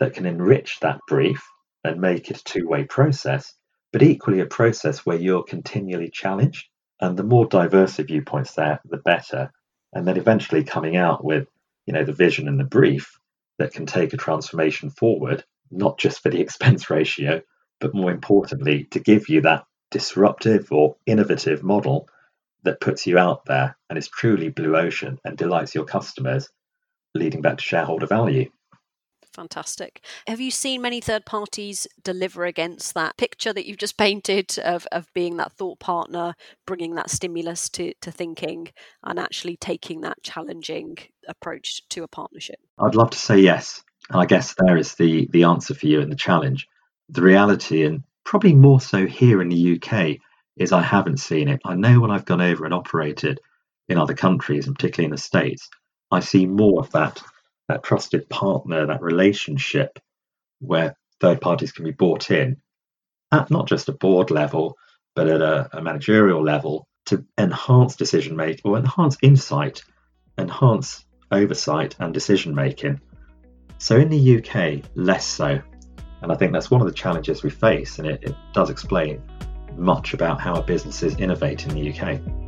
that 0.00 0.14
can 0.14 0.26
enrich 0.26 0.80
that 0.80 1.00
brief 1.06 1.46
and 1.84 2.00
make 2.00 2.30
it 2.30 2.38
a 2.38 2.44
two 2.44 2.66
way 2.68 2.84
process, 2.84 3.54
but 3.92 4.02
equally 4.02 4.40
a 4.40 4.46
process 4.46 5.06
where 5.06 5.16
you're 5.16 5.44
continually 5.44 6.10
challenged. 6.10 6.66
And 7.00 7.16
the 7.16 7.22
more 7.22 7.46
diverse 7.46 7.98
of 7.98 8.06
viewpoints 8.06 8.54
there, 8.54 8.80
the 8.84 8.96
better. 8.96 9.52
And 9.92 10.06
then 10.06 10.16
eventually 10.16 10.64
coming 10.64 10.96
out 10.96 11.24
with, 11.24 11.46
you 11.86 11.92
know, 11.92 12.04
the 12.04 12.12
vision 12.12 12.48
and 12.48 12.58
the 12.58 12.64
brief 12.64 13.18
that 13.58 13.72
can 13.72 13.86
take 13.86 14.12
a 14.12 14.16
transformation 14.16 14.90
forward, 14.90 15.44
not 15.70 15.98
just 15.98 16.22
for 16.22 16.30
the 16.30 16.40
expense 16.46 16.90
ratio, 16.90 17.42
but 17.80 17.94
more 17.94 18.10
importantly, 18.10 18.84
to 18.90 19.00
give 19.00 19.28
you 19.28 19.42
that 19.42 19.64
disruptive 19.90 20.70
or 20.72 20.96
innovative 21.06 21.62
model 21.62 22.08
that 22.64 22.80
puts 22.80 23.06
you 23.06 23.18
out 23.18 23.44
there 23.44 23.76
and 23.88 23.98
is 23.98 24.08
truly 24.08 24.48
blue 24.48 24.76
ocean 24.76 25.18
and 25.24 25.36
delights 25.36 25.74
your 25.74 25.84
customers, 25.84 26.48
leading 27.14 27.40
back 27.40 27.58
to 27.58 27.64
shareholder 27.64 28.06
value. 28.06 28.50
Fantastic. 29.36 30.02
Have 30.26 30.40
you 30.40 30.50
seen 30.50 30.80
many 30.80 31.02
third 31.02 31.26
parties 31.26 31.86
deliver 32.02 32.46
against 32.46 32.94
that 32.94 33.18
picture 33.18 33.52
that 33.52 33.66
you've 33.66 33.76
just 33.76 33.98
painted 33.98 34.58
of, 34.64 34.86
of 34.90 35.12
being 35.12 35.36
that 35.36 35.52
thought 35.52 35.78
partner, 35.78 36.34
bringing 36.66 36.94
that 36.94 37.10
stimulus 37.10 37.68
to, 37.70 37.92
to 38.00 38.10
thinking, 38.10 38.68
and 39.04 39.18
actually 39.18 39.58
taking 39.58 40.00
that 40.00 40.22
challenging 40.22 40.96
approach 41.28 41.86
to 41.90 42.02
a 42.02 42.08
partnership? 42.08 42.56
I'd 42.78 42.94
love 42.94 43.10
to 43.10 43.18
say 43.18 43.38
yes. 43.38 43.84
And 44.08 44.22
I 44.22 44.24
guess 44.24 44.54
there 44.54 44.78
is 44.78 44.94
the, 44.94 45.28
the 45.30 45.44
answer 45.44 45.74
for 45.74 45.86
you 45.86 46.00
and 46.00 46.10
the 46.10 46.16
challenge. 46.16 46.66
The 47.10 47.22
reality, 47.22 47.84
and 47.84 48.04
probably 48.24 48.54
more 48.54 48.80
so 48.80 49.06
here 49.06 49.42
in 49.42 49.50
the 49.50 49.78
UK, 49.78 50.16
is 50.56 50.72
I 50.72 50.80
haven't 50.80 51.18
seen 51.18 51.48
it. 51.48 51.60
I 51.66 51.74
know 51.74 52.00
when 52.00 52.10
I've 52.10 52.24
gone 52.24 52.40
over 52.40 52.64
and 52.64 52.72
operated 52.72 53.38
in 53.90 53.98
other 53.98 54.14
countries, 54.14 54.66
and 54.66 54.74
particularly 54.74 55.06
in 55.06 55.10
the 55.10 55.18
States, 55.18 55.68
I 56.10 56.20
see 56.20 56.46
more 56.46 56.80
of 56.80 56.90
that 56.92 57.22
that 57.68 57.82
trusted 57.82 58.28
partner, 58.28 58.86
that 58.86 59.02
relationship 59.02 59.98
where 60.60 60.96
third 61.20 61.40
parties 61.40 61.72
can 61.72 61.84
be 61.84 61.90
brought 61.90 62.30
in 62.30 62.56
at 63.32 63.50
not 63.50 63.66
just 63.66 63.88
a 63.88 63.92
board 63.92 64.30
level, 64.30 64.76
but 65.14 65.28
at 65.28 65.42
a, 65.42 65.68
a 65.72 65.82
managerial 65.82 66.42
level 66.42 66.86
to 67.06 67.24
enhance 67.38 67.96
decision 67.96 68.36
making 68.36 68.70
or 68.70 68.76
enhance 68.76 69.16
insight, 69.22 69.82
enhance 70.38 71.04
oversight 71.30 71.96
and 71.98 72.14
decision 72.14 72.54
making. 72.54 73.00
So 73.78 73.96
in 73.96 74.08
the 74.08 74.38
UK, 74.38 74.84
less 74.94 75.26
so. 75.26 75.60
And 76.22 76.32
I 76.32 76.34
think 76.34 76.52
that's 76.52 76.70
one 76.70 76.80
of 76.80 76.86
the 76.86 76.92
challenges 76.92 77.42
we 77.42 77.50
face, 77.50 77.98
and 77.98 78.08
it, 78.08 78.22
it 78.22 78.34
does 78.52 78.70
explain 78.70 79.22
much 79.76 80.14
about 80.14 80.40
how 80.40 80.60
businesses 80.62 81.16
innovate 81.16 81.66
in 81.66 81.74
the 81.74 81.92
UK. 81.92 82.45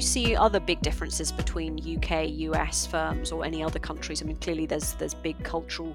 You 0.00 0.06
see 0.06 0.34
other 0.34 0.60
big 0.60 0.80
differences 0.80 1.30
between 1.30 1.78
UK, 1.78 2.30
US 2.30 2.86
firms, 2.86 3.32
or 3.32 3.44
any 3.44 3.62
other 3.62 3.78
countries? 3.78 4.22
I 4.22 4.24
mean, 4.24 4.36
clearly 4.36 4.64
there's 4.64 4.94
there's 4.94 5.12
big 5.12 5.44
cultural 5.44 5.94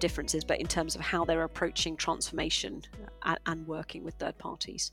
differences, 0.00 0.42
but 0.42 0.58
in 0.58 0.66
terms 0.66 0.96
of 0.96 1.00
how 1.00 1.24
they're 1.24 1.44
approaching 1.44 1.96
transformation 1.96 2.82
and, 3.22 3.38
and 3.46 3.64
working 3.68 4.02
with 4.02 4.14
third 4.14 4.36
parties. 4.38 4.90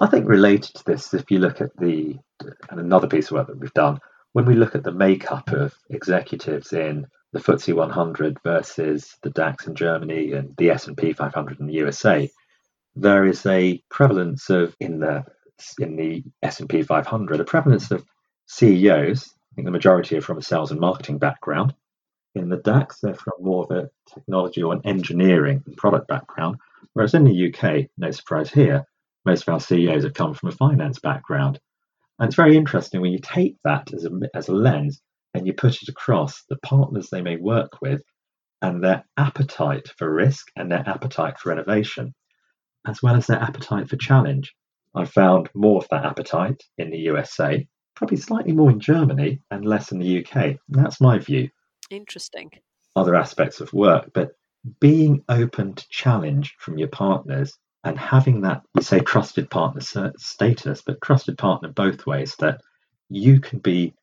I 0.00 0.06
think 0.06 0.28
related 0.28 0.72
to 0.76 0.84
this, 0.84 1.14
if 1.14 1.32
you 1.32 1.40
look 1.40 1.60
at 1.60 1.76
the 1.78 2.16
and 2.70 2.78
another 2.78 3.08
piece 3.08 3.26
of 3.26 3.32
work 3.32 3.48
that 3.48 3.58
we've 3.58 3.74
done, 3.74 3.98
when 4.34 4.44
we 4.44 4.54
look 4.54 4.76
at 4.76 4.84
the 4.84 4.92
makeup 4.92 5.50
of 5.50 5.74
executives 5.90 6.72
in 6.72 7.08
the 7.32 7.40
FTSE 7.40 7.74
100 7.74 8.38
versus 8.44 9.16
the 9.24 9.30
DAX 9.30 9.66
in 9.66 9.74
Germany 9.74 10.32
and 10.32 10.56
the 10.58 10.70
S&P 10.70 11.12
500 11.12 11.58
in 11.58 11.66
the 11.66 11.72
USA, 11.72 12.30
there 12.94 13.24
is 13.24 13.44
a 13.46 13.82
prevalence 13.90 14.48
of 14.48 14.76
in 14.78 15.00
the 15.00 15.24
in 15.78 15.96
the 15.96 16.24
S&P 16.42 16.82
500 16.82 17.40
a 17.40 17.44
prevalence 17.44 17.90
of 17.90 18.04
CEOs. 18.46 19.24
I 19.28 19.54
think 19.54 19.66
the 19.66 19.72
majority 19.72 20.16
are 20.16 20.20
from 20.20 20.38
a 20.38 20.42
sales 20.42 20.70
and 20.70 20.80
marketing 20.80 21.18
background. 21.18 21.74
In 22.34 22.48
the 22.48 22.58
DAX, 22.58 23.00
they're 23.00 23.14
from 23.14 23.34
more 23.40 23.64
of 23.64 23.70
a 23.70 23.90
technology 24.12 24.62
or 24.62 24.74
an 24.74 24.82
engineering 24.84 25.62
and 25.66 25.76
product 25.76 26.08
background. 26.08 26.56
Whereas 26.92 27.14
in 27.14 27.24
the 27.24 27.48
UK, 27.48 27.88
no 27.96 28.10
surprise 28.10 28.50
here, 28.50 28.84
most 29.24 29.42
of 29.42 29.52
our 29.52 29.60
CEOs 29.60 30.04
have 30.04 30.14
come 30.14 30.34
from 30.34 30.50
a 30.50 30.52
finance 30.52 30.98
background. 30.98 31.58
And 32.18 32.28
it's 32.28 32.36
very 32.36 32.56
interesting 32.56 33.00
when 33.00 33.12
you 33.12 33.18
take 33.18 33.56
that 33.64 33.92
as 33.92 34.04
a, 34.04 34.10
as 34.34 34.48
a 34.48 34.54
lens 34.54 35.00
and 35.34 35.46
you 35.46 35.52
put 35.52 35.82
it 35.82 35.88
across 35.88 36.44
the 36.48 36.56
partners 36.58 37.08
they 37.10 37.22
may 37.22 37.36
work 37.36 37.80
with 37.80 38.02
and 38.62 38.82
their 38.82 39.04
appetite 39.16 39.88
for 39.98 40.10
risk 40.12 40.48
and 40.56 40.70
their 40.70 40.88
appetite 40.88 41.38
for 41.38 41.52
innovation, 41.52 42.14
as 42.86 43.02
well 43.02 43.16
as 43.16 43.26
their 43.26 43.42
appetite 43.42 43.88
for 43.88 43.96
challenge. 43.96 44.54
I 44.96 45.04
found 45.04 45.50
more 45.54 45.78
of 45.78 45.88
that 45.90 46.06
appetite 46.06 46.62
in 46.78 46.90
the 46.90 46.98
USA, 46.98 47.66
probably 47.94 48.16
slightly 48.16 48.52
more 48.52 48.70
in 48.70 48.80
Germany 48.80 49.40
and 49.50 49.64
less 49.64 49.92
in 49.92 49.98
the 49.98 50.24
UK. 50.24 50.56
That's 50.68 51.00
my 51.00 51.18
view. 51.18 51.50
Interesting. 51.90 52.50
Other 52.96 53.14
aspects 53.14 53.60
of 53.60 53.72
work, 53.74 54.10
but 54.14 54.32
being 54.80 55.22
open 55.28 55.74
to 55.74 55.88
challenge 55.90 56.56
from 56.58 56.78
your 56.78 56.88
partners 56.88 57.56
and 57.84 57.98
having 57.98 58.40
that 58.40 58.62
we 58.74 58.82
say 58.82 58.98
trusted 58.98 59.48
partner 59.48 59.80
status 60.16 60.82
but 60.84 61.00
trusted 61.00 61.38
partner 61.38 61.68
both 61.68 62.04
ways 62.04 62.34
that 62.40 62.60
you 63.08 63.38
can 63.38 63.60
be 63.60 63.94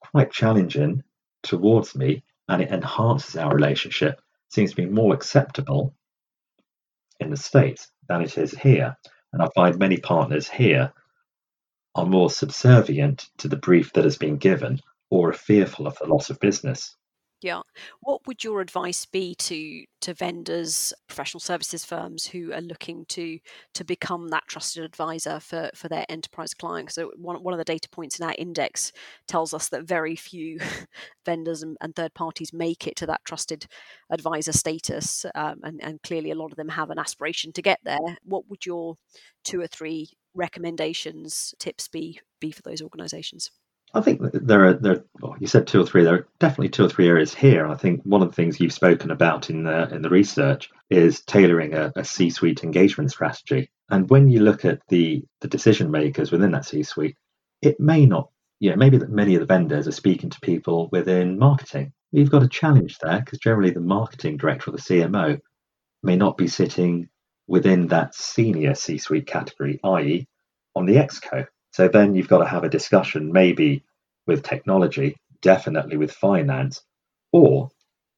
quite 0.00 0.30
challenging 0.30 1.02
towards 1.42 1.96
me 1.96 2.22
and 2.48 2.62
it 2.62 2.70
enhances 2.70 3.36
our 3.36 3.52
relationship 3.52 4.20
seems 4.48 4.70
to 4.70 4.76
be 4.76 4.86
more 4.86 5.12
acceptable 5.12 5.92
in 7.18 7.30
the 7.30 7.36
states 7.36 7.90
than 8.08 8.22
it 8.22 8.38
is 8.38 8.52
here 8.52 8.96
and 9.32 9.42
i 9.42 9.48
find 9.54 9.78
many 9.78 9.96
partners 9.96 10.48
here 10.48 10.92
are 11.94 12.06
more 12.06 12.30
subservient 12.30 13.28
to 13.38 13.48
the 13.48 13.56
brief 13.56 13.92
that 13.92 14.04
has 14.04 14.16
been 14.16 14.36
given 14.36 14.80
or 15.10 15.30
are 15.30 15.34
fearful 15.34 15.86
of 15.86 15.96
the 15.98 16.06
loss 16.06 16.30
of 16.30 16.38
business 16.40 16.96
yeah. 17.42 17.60
What 18.00 18.26
would 18.26 18.44
your 18.44 18.60
advice 18.60 19.06
be 19.06 19.34
to 19.36 19.84
to 20.02 20.14
vendors, 20.14 20.92
professional 21.06 21.40
services 21.40 21.84
firms 21.84 22.26
who 22.26 22.52
are 22.52 22.60
looking 22.60 23.06
to 23.06 23.38
to 23.74 23.84
become 23.84 24.28
that 24.28 24.44
trusted 24.46 24.84
advisor 24.84 25.40
for 25.40 25.70
for 25.74 25.88
their 25.88 26.04
enterprise 26.10 26.52
clients? 26.52 26.94
So 26.94 27.10
one 27.16 27.42
one 27.42 27.54
of 27.54 27.58
the 27.58 27.64
data 27.64 27.88
points 27.88 28.18
in 28.18 28.26
our 28.26 28.34
index 28.38 28.92
tells 29.26 29.54
us 29.54 29.70
that 29.70 29.84
very 29.84 30.16
few 30.16 30.58
vendors 31.24 31.62
and, 31.62 31.76
and 31.80 31.96
third 31.96 32.12
parties 32.14 32.52
make 32.52 32.86
it 32.86 32.96
to 32.96 33.06
that 33.06 33.24
trusted 33.24 33.66
advisor 34.10 34.52
status, 34.52 35.24
um, 35.34 35.60
and 35.62 35.80
and 35.82 36.02
clearly 36.02 36.30
a 36.30 36.34
lot 36.36 36.52
of 36.52 36.56
them 36.56 36.68
have 36.68 36.90
an 36.90 36.98
aspiration 36.98 37.52
to 37.52 37.62
get 37.62 37.80
there. 37.84 37.98
What 38.24 38.48
would 38.50 38.66
your 38.66 38.96
two 39.44 39.60
or 39.60 39.66
three 39.66 40.10
recommendations, 40.34 41.54
tips 41.58 41.88
be 41.88 42.20
be 42.38 42.50
for 42.50 42.62
those 42.62 42.82
organisations? 42.82 43.50
I 43.92 44.00
think 44.00 44.20
there 44.32 44.66
are 44.66 44.74
there. 44.74 45.04
Well, 45.20 45.34
you 45.40 45.48
said 45.48 45.66
two 45.66 45.80
or 45.80 45.86
three. 45.86 46.04
There 46.04 46.14
are 46.14 46.28
definitely 46.38 46.68
two 46.68 46.84
or 46.84 46.88
three 46.88 47.08
areas 47.08 47.34
here. 47.34 47.66
I 47.66 47.74
think 47.74 48.02
one 48.04 48.22
of 48.22 48.28
the 48.28 48.34
things 48.34 48.60
you've 48.60 48.72
spoken 48.72 49.10
about 49.10 49.50
in 49.50 49.64
the 49.64 49.92
in 49.92 50.02
the 50.02 50.10
research 50.10 50.70
is 50.90 51.22
tailoring 51.22 51.74
a, 51.74 51.92
a 51.96 52.04
C-suite 52.04 52.62
engagement 52.62 53.10
strategy. 53.10 53.70
And 53.90 54.08
when 54.08 54.28
you 54.28 54.40
look 54.40 54.64
at 54.64 54.80
the 54.88 55.24
the 55.40 55.48
decision 55.48 55.90
makers 55.90 56.30
within 56.30 56.52
that 56.52 56.66
C-suite, 56.66 57.16
it 57.62 57.80
may 57.80 58.06
not. 58.06 58.30
Yeah, 58.60 58.76
maybe 58.76 58.98
that 58.98 59.10
many 59.10 59.34
of 59.34 59.40
the 59.40 59.46
vendors 59.46 59.88
are 59.88 59.92
speaking 59.92 60.30
to 60.30 60.40
people 60.40 60.88
within 60.92 61.38
marketing. 61.38 61.92
You've 62.12 62.30
got 62.30 62.42
a 62.42 62.48
challenge 62.48 62.98
there 62.98 63.20
because 63.20 63.38
generally 63.38 63.70
the 63.70 63.80
marketing 63.80 64.36
director 64.36 64.70
or 64.70 64.72
the 64.72 64.82
CMO 64.82 65.40
may 66.02 66.16
not 66.16 66.36
be 66.36 66.46
sitting 66.46 67.08
within 67.48 67.88
that 67.88 68.14
senior 68.14 68.74
C-suite 68.74 69.26
category, 69.26 69.80
i.e., 69.82 70.28
on 70.76 70.86
the 70.86 70.96
exco. 70.96 71.46
So 71.72 71.88
then 71.88 72.14
you've 72.14 72.28
got 72.28 72.38
to 72.38 72.48
have 72.48 72.64
a 72.64 72.68
discussion, 72.68 73.32
maybe 73.32 73.84
with 74.26 74.42
technology, 74.42 75.16
definitely 75.40 75.96
with 75.96 76.12
finance, 76.12 76.82
or 77.32 77.70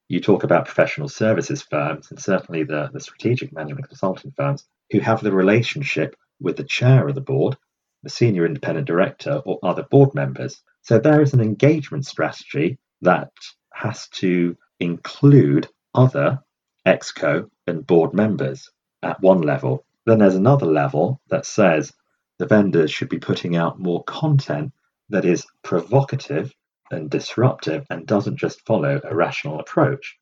you 0.09 0.21
talk 0.21 0.45
about 0.45 0.67
professional 0.67 1.09
services 1.09 1.63
firms 1.63 2.11
and 2.11 2.21
certainly 2.21 2.65
the, 2.65 2.91
the 2.93 3.01
strategic 3.01 3.53
management 3.53 3.89
consulting 3.89 4.33
firms 4.37 4.65
who 4.91 5.01
have 5.01 5.23
the 5.23 5.33
relationship 5.33 6.17
with 6.41 6.57
the 6.57 6.65
chair 6.65 7.09
of 7.09 7.15
the 7.15 7.21
board, 7.21 7.57
the 8.03 8.11
senior 8.11 8.45
independent 8.45 8.87
director, 8.87 9.41
or 9.47 9.59
other 9.63 9.85
board 9.85 10.15
members. 10.15 10.61
So 10.83 10.99
there 10.99 11.23
is 11.23 11.33
an 11.33 11.41
engagement 11.41 12.05
strategy 12.05 12.79
that 13.03 13.31
has 13.73 14.09
to 14.09 14.57
include 14.81 15.69
other 15.95 16.41
exco 16.87 17.49
and 17.67 17.87
board 17.87 18.13
members 18.13 18.69
at 19.03 19.21
one 19.21 19.43
level. 19.43 19.85
Then 20.05 20.19
there's 20.19 20.35
another 20.35 20.67
level 20.67 21.21
that 21.31 21.47
says 21.47 21.93
the 22.39 22.47
vendors 22.47 22.91
should 22.91 23.09
be 23.09 23.19
putting 23.19 23.57
out 23.57 23.79
more 23.79 24.03
content 24.05 24.73
that 25.09 25.25
is 25.25 25.47
provocative 25.63 26.53
and 26.91 27.11
disruptive 27.11 27.87
and 27.91 28.07
doesn't 28.07 28.37
just 28.37 28.65
follow 28.67 29.01
a 29.05 29.15
rational 29.15 29.61
approach. 29.61 30.19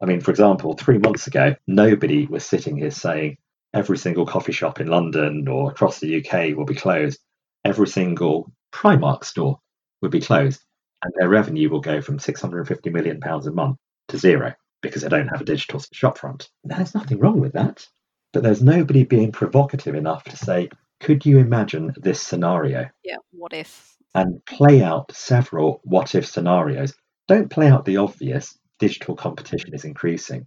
I 0.00 0.06
mean, 0.06 0.20
for 0.20 0.30
example, 0.30 0.74
three 0.74 0.98
months 0.98 1.26
ago, 1.26 1.54
nobody 1.66 2.26
was 2.26 2.46
sitting 2.46 2.76
here 2.76 2.90
saying 2.90 3.38
every 3.74 3.98
single 3.98 4.26
coffee 4.26 4.52
shop 4.52 4.80
in 4.80 4.86
London 4.86 5.46
or 5.48 5.70
across 5.70 5.98
the 5.98 6.24
UK 6.24 6.56
will 6.56 6.64
be 6.64 6.74
closed, 6.74 7.20
every 7.64 7.88
single 7.88 8.50
Primark 8.72 9.24
store 9.24 9.58
will 10.00 10.08
be 10.08 10.20
closed, 10.20 10.62
and 11.02 11.12
their 11.16 11.28
revenue 11.28 11.68
will 11.68 11.80
go 11.80 12.00
from 12.00 12.18
650 12.18 12.90
million 12.90 13.20
pounds 13.20 13.46
a 13.46 13.52
month 13.52 13.76
to 14.08 14.18
zero 14.18 14.54
because 14.82 15.02
they 15.02 15.08
don't 15.08 15.28
have 15.28 15.40
a 15.40 15.44
digital 15.44 15.80
shopfront. 15.80 16.48
There's 16.64 16.94
nothing 16.94 17.18
wrong 17.18 17.40
with 17.40 17.52
that. 17.54 17.86
But 18.32 18.42
there's 18.42 18.62
nobody 18.62 19.04
being 19.04 19.32
provocative 19.32 19.94
enough 19.94 20.24
to 20.24 20.36
say, 20.36 20.68
could 21.00 21.24
you 21.24 21.38
imagine 21.38 21.92
this 21.96 22.20
scenario? 22.20 22.88
Yeah, 23.04 23.16
what 23.30 23.52
if? 23.52 23.96
And 24.14 24.44
play 24.46 24.82
out 24.82 25.12
several 25.14 25.80
what 25.84 26.14
if 26.14 26.26
scenarios. 26.26 26.94
Don't 27.28 27.50
play 27.50 27.68
out 27.68 27.84
the 27.84 27.98
obvious. 27.98 28.58
Digital 28.78 29.16
competition 29.16 29.74
is 29.74 29.84
increasing. 29.84 30.46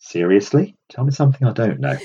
Seriously? 0.00 0.76
Tell 0.90 1.04
me 1.04 1.10
something 1.10 1.46
I 1.46 1.52
don't 1.52 1.80
know. 1.80 1.98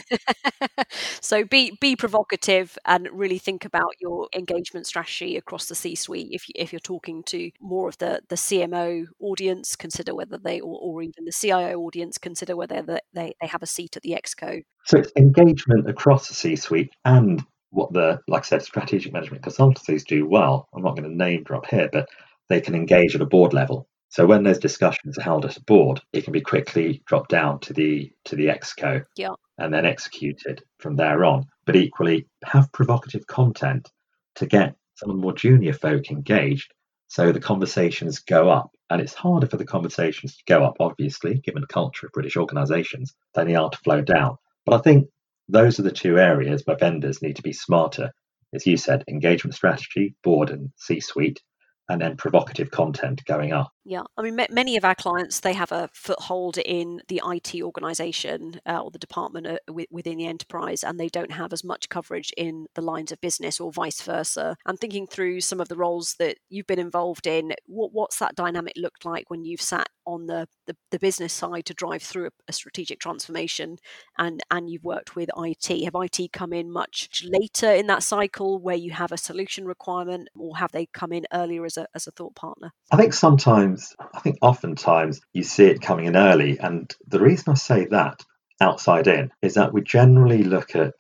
so 1.22 1.44
be 1.46 1.78
be 1.80 1.96
provocative 1.96 2.76
and 2.86 3.08
really 3.12 3.38
think 3.38 3.66
about 3.66 3.94
your 4.00 4.28
engagement 4.36 4.88
strategy 4.88 5.38
across 5.38 5.68
the 5.68 5.76
C-suite. 5.76 6.30
If 6.32 6.50
you, 6.50 6.54
if 6.56 6.74
you're 6.74 6.80
talking 6.80 7.24
to 7.26 7.52
more 7.62 7.88
of 7.88 7.98
the 8.00 8.22
the 8.30 8.36
CMO 8.36 9.06
audience, 9.20 9.76
consider 9.76 10.16
whether 10.16 10.40
they 10.40 10.60
or, 10.60 10.80
or 10.82 11.02
even 11.04 11.26
the 11.26 11.32
CIO 11.32 11.80
audience, 11.82 12.18
consider 12.18 12.56
whether 12.56 12.82
they 13.14 13.34
they 13.42 13.48
have 13.48 13.62
a 13.62 13.68
seat 13.68 13.96
at 13.96 14.02
the 14.02 14.18
exco. 14.20 14.64
So 14.86 14.98
it's 14.98 15.12
engagement 15.16 15.88
across 15.88 16.28
the 16.28 16.34
C-suite 16.34 16.92
and 17.06 17.44
what 17.74 17.92
the, 17.92 18.20
like 18.28 18.44
I 18.44 18.46
said, 18.46 18.64
strategic 18.64 19.12
management 19.12 19.44
consultancies 19.44 20.06
do 20.06 20.28
well. 20.28 20.70
I'm 20.74 20.84
not 20.84 20.96
going 20.96 21.10
to 21.10 21.16
name 21.16 21.44
drop 21.44 21.66
here, 21.66 21.90
but 21.92 22.08
they 22.50 22.62
can 22.62 22.76
engage 22.76 23.16
at 23.16 23.22
a 23.22 23.26
board 23.26 23.54
level. 23.54 23.88
So 24.10 24.28
when 24.28 24.44
those 24.44 24.60
discussions 24.60 25.18
are 25.18 25.24
held 25.24 25.44
at 25.44 25.58
a 25.58 25.64
board, 25.64 26.00
it 26.14 26.24
can 26.24 26.34
be 26.34 26.42
quickly 26.42 27.02
dropped 27.08 27.32
down 27.32 27.60
to 27.62 27.74
the 27.74 28.12
to 28.26 28.36
the 28.36 28.46
exco 28.46 29.04
yeah. 29.16 29.30
and 29.58 29.74
then 29.74 29.88
executed 29.88 30.62
from 30.78 30.96
there 30.96 31.26
on. 31.26 31.48
But 31.66 31.76
equally, 31.76 32.28
have 32.44 32.72
provocative 32.72 33.26
content 33.26 33.90
to 34.36 34.46
get 34.46 34.76
some 34.96 35.10
of 35.10 35.16
the 35.16 35.22
more 35.22 35.34
junior 35.34 35.74
folk 35.74 36.12
engaged, 36.12 36.72
so 37.08 37.32
the 37.32 37.40
conversations 37.40 38.20
go 38.20 38.50
up. 38.50 38.70
And 38.92 39.02
it's 39.02 39.16
harder 39.16 39.48
for 39.48 39.58
the 39.58 39.66
conversations 39.66 40.38
to 40.38 40.44
go 40.46 40.64
up, 40.64 40.78
obviously, 40.80 41.40
given 41.40 41.62
the 41.62 41.68
culture 41.68 42.06
of 42.06 42.12
British 42.12 42.38
organisations, 42.38 43.16
than 43.34 43.48
they 43.48 43.56
are 43.56 43.72
to 43.72 43.78
flow 43.80 44.02
down. 44.02 44.38
But 44.64 44.76
I 44.76 44.82
think 44.84 45.08
those 45.54 45.80
are 45.80 45.84
the 45.84 45.92
two 45.92 46.20
areas 46.20 46.64
where 46.66 46.76
vendors 46.76 47.22
need 47.22 47.36
to 47.38 47.44
be 47.44 47.54
smarter. 47.54 48.12
As 48.54 48.68
you 48.68 48.76
said, 48.76 49.04
engagement 49.08 49.56
strategy, 49.56 50.16
board 50.24 50.50
and 50.50 50.72
C 50.76 51.00
suite, 51.00 51.42
and 51.90 52.02
then 52.02 52.16
provocative 52.16 52.72
content 52.72 53.24
going 53.26 53.52
up. 53.52 53.72
Yeah, 53.86 54.04
I 54.18 54.22
mean, 54.22 54.40
many 54.50 54.78
of 54.78 54.86
our 54.86 54.96
clients 54.96 55.42
they 55.42 55.54
have 55.54 55.72
a 55.72 55.90
foothold 55.94 56.58
in 56.58 57.02
the 57.10 57.22
IT 57.26 57.62
organization 57.62 58.60
uh, 58.66 58.80
or 58.80 58.92
the 58.92 59.00
department 59.00 59.48
uh, 59.48 59.58
within 59.92 60.18
the 60.18 60.28
enterprise, 60.28 60.84
and 60.84 61.00
they 61.00 61.10
don't 61.10 61.34
have 61.34 61.52
as 61.52 61.64
much 61.64 61.90
coverage 61.90 62.32
in 62.38 62.68
the 62.76 62.82
lines 62.82 63.12
of 63.12 63.22
business 63.22 63.60
or 63.60 63.72
vice 63.72 64.02
versa. 64.02 64.56
I'm 64.66 64.78
thinking 64.78 65.08
through 65.08 65.42
some 65.42 65.60
of 65.60 65.68
the 65.68 65.76
roles 65.76 66.16
that 66.20 66.38
you've 66.50 66.68
been 66.68 66.80
involved 66.80 67.28
in. 67.28 67.54
What, 67.66 67.92
what's 67.94 68.20
that 68.20 68.36
dynamic 68.36 68.74
looked 68.78 69.06
like 69.06 69.30
when 69.30 69.44
you've 69.44 69.62
sat 69.62 69.90
on 70.06 70.26
the, 70.26 70.48
the, 70.68 70.76
the 70.92 71.00
business 71.00 71.34
side 71.34 71.66
to 71.66 71.74
drive 71.74 72.02
through 72.02 72.28
a, 72.28 72.30
a, 72.48 72.54
strategic 72.54 73.00
transformation, 73.00 73.78
and 74.18 74.42
and 74.52 74.70
you've 74.70 74.84
worked 74.84 75.16
with 75.16 75.30
IT? 75.38 75.84
Have 75.84 75.96
IT 75.96 76.32
come 76.32 76.54
in 76.54 76.72
much 76.72 77.24
later 77.26 77.72
in 77.72 77.88
that 77.88 78.04
cycle 78.04 78.60
where 78.60 78.76
you 78.76 78.92
have 78.92 79.12
a 79.12 79.18
solution 79.18 79.66
requirement, 79.66 80.30
or 80.38 80.58
have 80.58 80.72
they 80.72 80.88
come 80.88 81.12
in 81.12 81.26
earlier 81.34 81.66
as 81.66 81.78
a 81.78 81.88
as 81.96 82.08
a 82.08 82.12
thought 82.12 82.36
partner? 82.36 82.72
I 82.92 82.98
think 82.98 83.14
sometimes 83.14 83.96
I 84.14 84.20
think 84.20 84.38
oftentimes 84.42 85.22
you 85.34 85.44
see 85.44 85.66
it 85.66 85.82
coming 85.82 86.06
in 86.06 86.16
early. 86.16 86.60
And 86.60 86.94
the 87.08 87.20
reason 87.20 87.52
I 87.52 87.56
say 87.56 87.86
that 87.86 88.24
outside 88.62 89.08
in 89.08 89.32
is 89.42 89.56
that 89.56 89.74
we 89.74 89.82
generally 89.82 90.44
look 90.44 90.76
at 90.76 90.94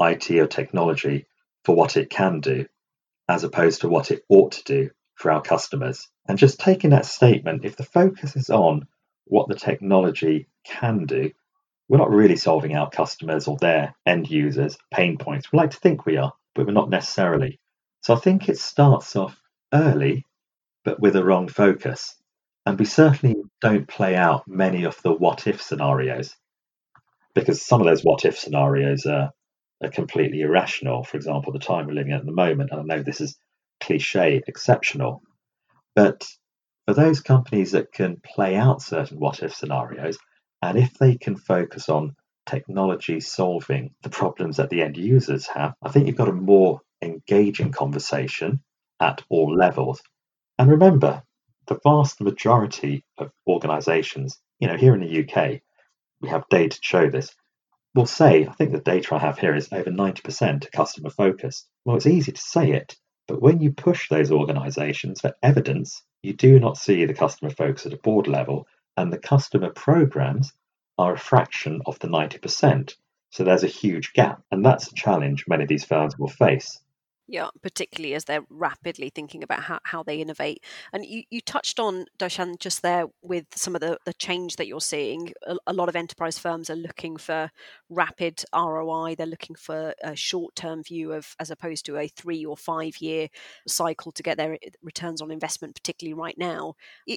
IT 0.00 0.30
or 0.30 0.46
technology 0.46 1.26
for 1.64 1.76
what 1.76 1.96
it 1.96 2.10
can 2.10 2.40
do 2.40 2.66
as 3.28 3.44
opposed 3.44 3.80
to 3.80 3.88
what 3.88 4.10
it 4.10 4.24
ought 4.28 4.52
to 4.52 4.64
do 4.64 4.90
for 5.14 5.30
our 5.30 5.42
customers. 5.42 6.08
And 6.26 6.38
just 6.38 6.60
taking 6.60 6.90
that 6.90 7.06
statement, 7.06 7.64
if 7.64 7.76
the 7.76 7.84
focus 7.84 8.36
is 8.36 8.50
on 8.50 8.86
what 9.24 9.48
the 9.48 9.54
technology 9.54 10.48
can 10.64 11.04
do, 11.06 11.30
we're 11.88 11.98
not 11.98 12.10
really 12.10 12.36
solving 12.36 12.76
our 12.76 12.88
customers 12.90 13.48
or 13.48 13.56
their 13.58 13.94
end 14.06 14.30
users' 14.30 14.78
pain 14.92 15.18
points. 15.18 15.52
We 15.52 15.58
like 15.58 15.70
to 15.70 15.80
think 15.80 16.06
we 16.06 16.16
are, 16.16 16.32
but 16.54 16.66
we're 16.66 16.72
not 16.72 16.90
necessarily. 16.90 17.60
So 18.02 18.14
I 18.14 18.18
think 18.18 18.48
it 18.48 18.58
starts 18.58 19.16
off 19.16 19.36
early 19.72 20.26
but 20.84 21.00
with 21.00 21.16
a 21.16 21.24
wrong 21.24 21.48
focus. 21.48 22.16
And 22.66 22.78
we 22.78 22.84
certainly 22.84 23.36
don't 23.60 23.88
play 23.88 24.16
out 24.16 24.46
many 24.46 24.84
of 24.84 25.00
the 25.02 25.12
what 25.12 25.46
if 25.46 25.60
scenarios 25.60 26.34
because 27.34 27.62
some 27.64 27.80
of 27.80 27.86
those 27.86 28.02
what 28.02 28.24
if 28.24 28.38
scenarios 28.38 29.06
are, 29.06 29.30
are 29.82 29.90
completely 29.90 30.42
irrational. 30.42 31.02
For 31.02 31.16
example, 31.16 31.52
the 31.52 31.58
time 31.58 31.86
we're 31.86 31.94
living 31.94 32.12
at 32.12 32.24
the 32.24 32.32
moment, 32.32 32.70
and 32.70 32.80
I 32.80 32.96
know 32.96 33.02
this 33.02 33.20
is 33.20 33.36
cliche, 33.80 34.42
exceptional, 34.46 35.22
but 35.94 36.26
for 36.86 36.94
those 36.94 37.20
companies 37.20 37.72
that 37.72 37.92
can 37.92 38.20
play 38.24 38.56
out 38.56 38.82
certain 38.82 39.18
what 39.18 39.42
if 39.42 39.54
scenarios, 39.54 40.18
and 40.62 40.78
if 40.78 40.94
they 40.94 41.16
can 41.16 41.36
focus 41.36 41.88
on 41.88 42.16
technology 42.46 43.20
solving 43.20 43.94
the 44.02 44.10
problems 44.10 44.56
that 44.56 44.70
the 44.70 44.82
end 44.82 44.96
users 44.96 45.46
have, 45.46 45.74
I 45.82 45.90
think 45.90 46.06
you've 46.06 46.16
got 46.16 46.28
a 46.28 46.32
more 46.32 46.80
engaging 47.00 47.72
conversation 47.72 48.60
at 49.00 49.22
all 49.28 49.54
levels 49.54 50.02
and 50.58 50.70
remember, 50.70 51.22
the 51.66 51.80
vast 51.82 52.20
majority 52.20 53.04
of 53.18 53.32
organizations, 53.48 54.38
you 54.60 54.68
know, 54.68 54.76
here 54.76 54.94
in 54.94 55.00
the 55.00 55.24
UK, 55.24 55.60
we 56.20 56.28
have 56.28 56.48
data 56.48 56.76
to 56.76 56.82
show 56.82 57.10
this, 57.10 57.34
will 57.94 58.06
say, 58.06 58.46
I 58.46 58.52
think 58.52 58.72
the 58.72 58.80
data 58.80 59.14
I 59.14 59.18
have 59.18 59.38
here 59.38 59.56
is 59.56 59.72
over 59.72 59.90
90% 59.90 60.70
customer 60.70 61.10
focused. 61.10 61.68
Well, 61.84 61.96
it's 61.96 62.06
easy 62.06 62.32
to 62.32 62.40
say 62.40 62.72
it, 62.72 62.96
but 63.32 63.40
when 63.40 63.62
you 63.62 63.72
push 63.72 64.10
those 64.10 64.30
organizations 64.30 65.22
for 65.22 65.34
evidence, 65.42 66.02
you 66.22 66.34
do 66.34 66.60
not 66.60 66.76
see 66.76 67.06
the 67.06 67.14
customer 67.14 67.50
focus 67.50 67.86
at 67.86 67.94
a 67.94 67.96
board 67.96 68.26
level, 68.26 68.66
and 68.98 69.10
the 69.10 69.16
customer 69.16 69.70
programs 69.70 70.52
are 70.98 71.14
a 71.14 71.18
fraction 71.18 71.80
of 71.86 71.98
the 72.00 72.08
90%. 72.08 72.94
So 73.30 73.42
there's 73.42 73.64
a 73.64 73.68
huge 73.68 74.12
gap, 74.12 74.42
and 74.50 74.62
that's 74.62 74.88
a 74.92 74.94
challenge 74.94 75.46
many 75.48 75.62
of 75.62 75.70
these 75.70 75.86
firms 75.86 76.18
will 76.18 76.28
face. 76.28 76.78
Yeah, 77.28 77.48
particularly 77.62 78.14
as 78.14 78.24
they're 78.24 78.44
rapidly 78.50 79.08
thinking 79.08 79.42
about 79.44 79.62
how, 79.62 79.78
how 79.84 80.02
they 80.02 80.16
innovate. 80.16 80.62
And 80.92 81.06
you, 81.06 81.22
you 81.30 81.40
touched 81.40 81.78
on, 81.78 82.06
Darshan, 82.18 82.58
just 82.58 82.82
there 82.82 83.06
with 83.22 83.46
some 83.54 83.74
of 83.76 83.80
the, 83.80 83.96
the 84.04 84.12
change 84.14 84.56
that 84.56 84.66
you're 84.66 84.80
seeing. 84.80 85.32
A, 85.46 85.56
a 85.68 85.72
lot 85.72 85.88
of 85.88 85.94
enterprise 85.96 86.36
firms 86.36 86.68
are 86.68 86.76
looking 86.76 87.16
for 87.16 87.50
rapid 87.88 88.44
ROI. 88.54 89.14
They're 89.14 89.26
looking 89.26 89.54
for 89.54 89.94
a 90.02 90.16
short 90.16 90.56
term 90.56 90.82
view 90.82 91.12
of 91.12 91.34
as 91.38 91.50
opposed 91.50 91.86
to 91.86 91.96
a 91.96 92.08
three 92.08 92.44
or 92.44 92.56
five 92.56 93.00
year 93.00 93.28
cycle 93.68 94.10
to 94.12 94.22
get 94.22 94.36
their 94.36 94.54
eh, 94.54 94.70
returns 94.82 95.22
on 95.22 95.30
investment, 95.30 95.76
particularly 95.76 96.14
right 96.14 96.36
now. 96.36 96.74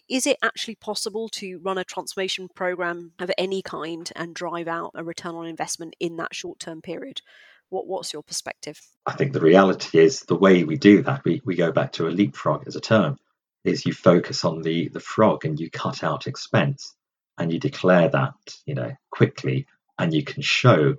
Is 0.08 0.28
it 0.28 0.38
actually 0.44 0.76
possible 0.76 1.30
to 1.30 1.60
run 1.60 1.80
a 1.80 1.84
transformation 1.84 2.48
program 2.56 3.12
of 3.20 3.32
any 3.40 3.64
kind 3.64 4.10
and 4.16 4.36
drive 4.36 4.68
out 4.68 4.92
a 4.94 5.04
return 5.04 5.34
on 5.36 5.48
investment 5.48 5.96
in 6.00 6.16
that 6.18 6.36
short 6.36 6.60
term 6.60 6.82
period? 6.82 7.22
What, 7.70 7.88
what's 7.88 8.14
your 8.14 8.24
perspective? 8.24 8.80
I 9.06 9.14
think 9.14 9.34
the 9.34 9.42
reality 9.42 10.00
is 10.00 10.22
the 10.22 10.36
way 10.36 10.64
we 10.64 10.78
do 10.78 11.02
that, 11.04 11.24
we, 11.26 11.42
we 11.46 11.56
go 11.56 11.72
back 11.72 11.94
to 11.94 12.08
a 12.08 12.10
leapfrog 12.10 12.68
as 12.68 12.76
a 12.76 12.82
term, 12.82 13.18
is 13.64 13.86
you 13.86 13.94
focus 13.94 14.46
on 14.46 14.62
the, 14.62 14.90
the 14.90 15.00
frog 15.00 15.46
and 15.46 15.60
you 15.60 15.70
cut 15.70 16.04
out 16.04 16.28
expense 16.28 16.94
and 17.38 17.52
you 17.52 17.60
declare 17.60 18.10
that, 18.10 18.34
you 18.66 18.76
know, 18.76 18.92
quickly 19.12 19.68
and 19.98 20.14
you 20.14 20.24
can 20.24 20.42
show 20.42 20.96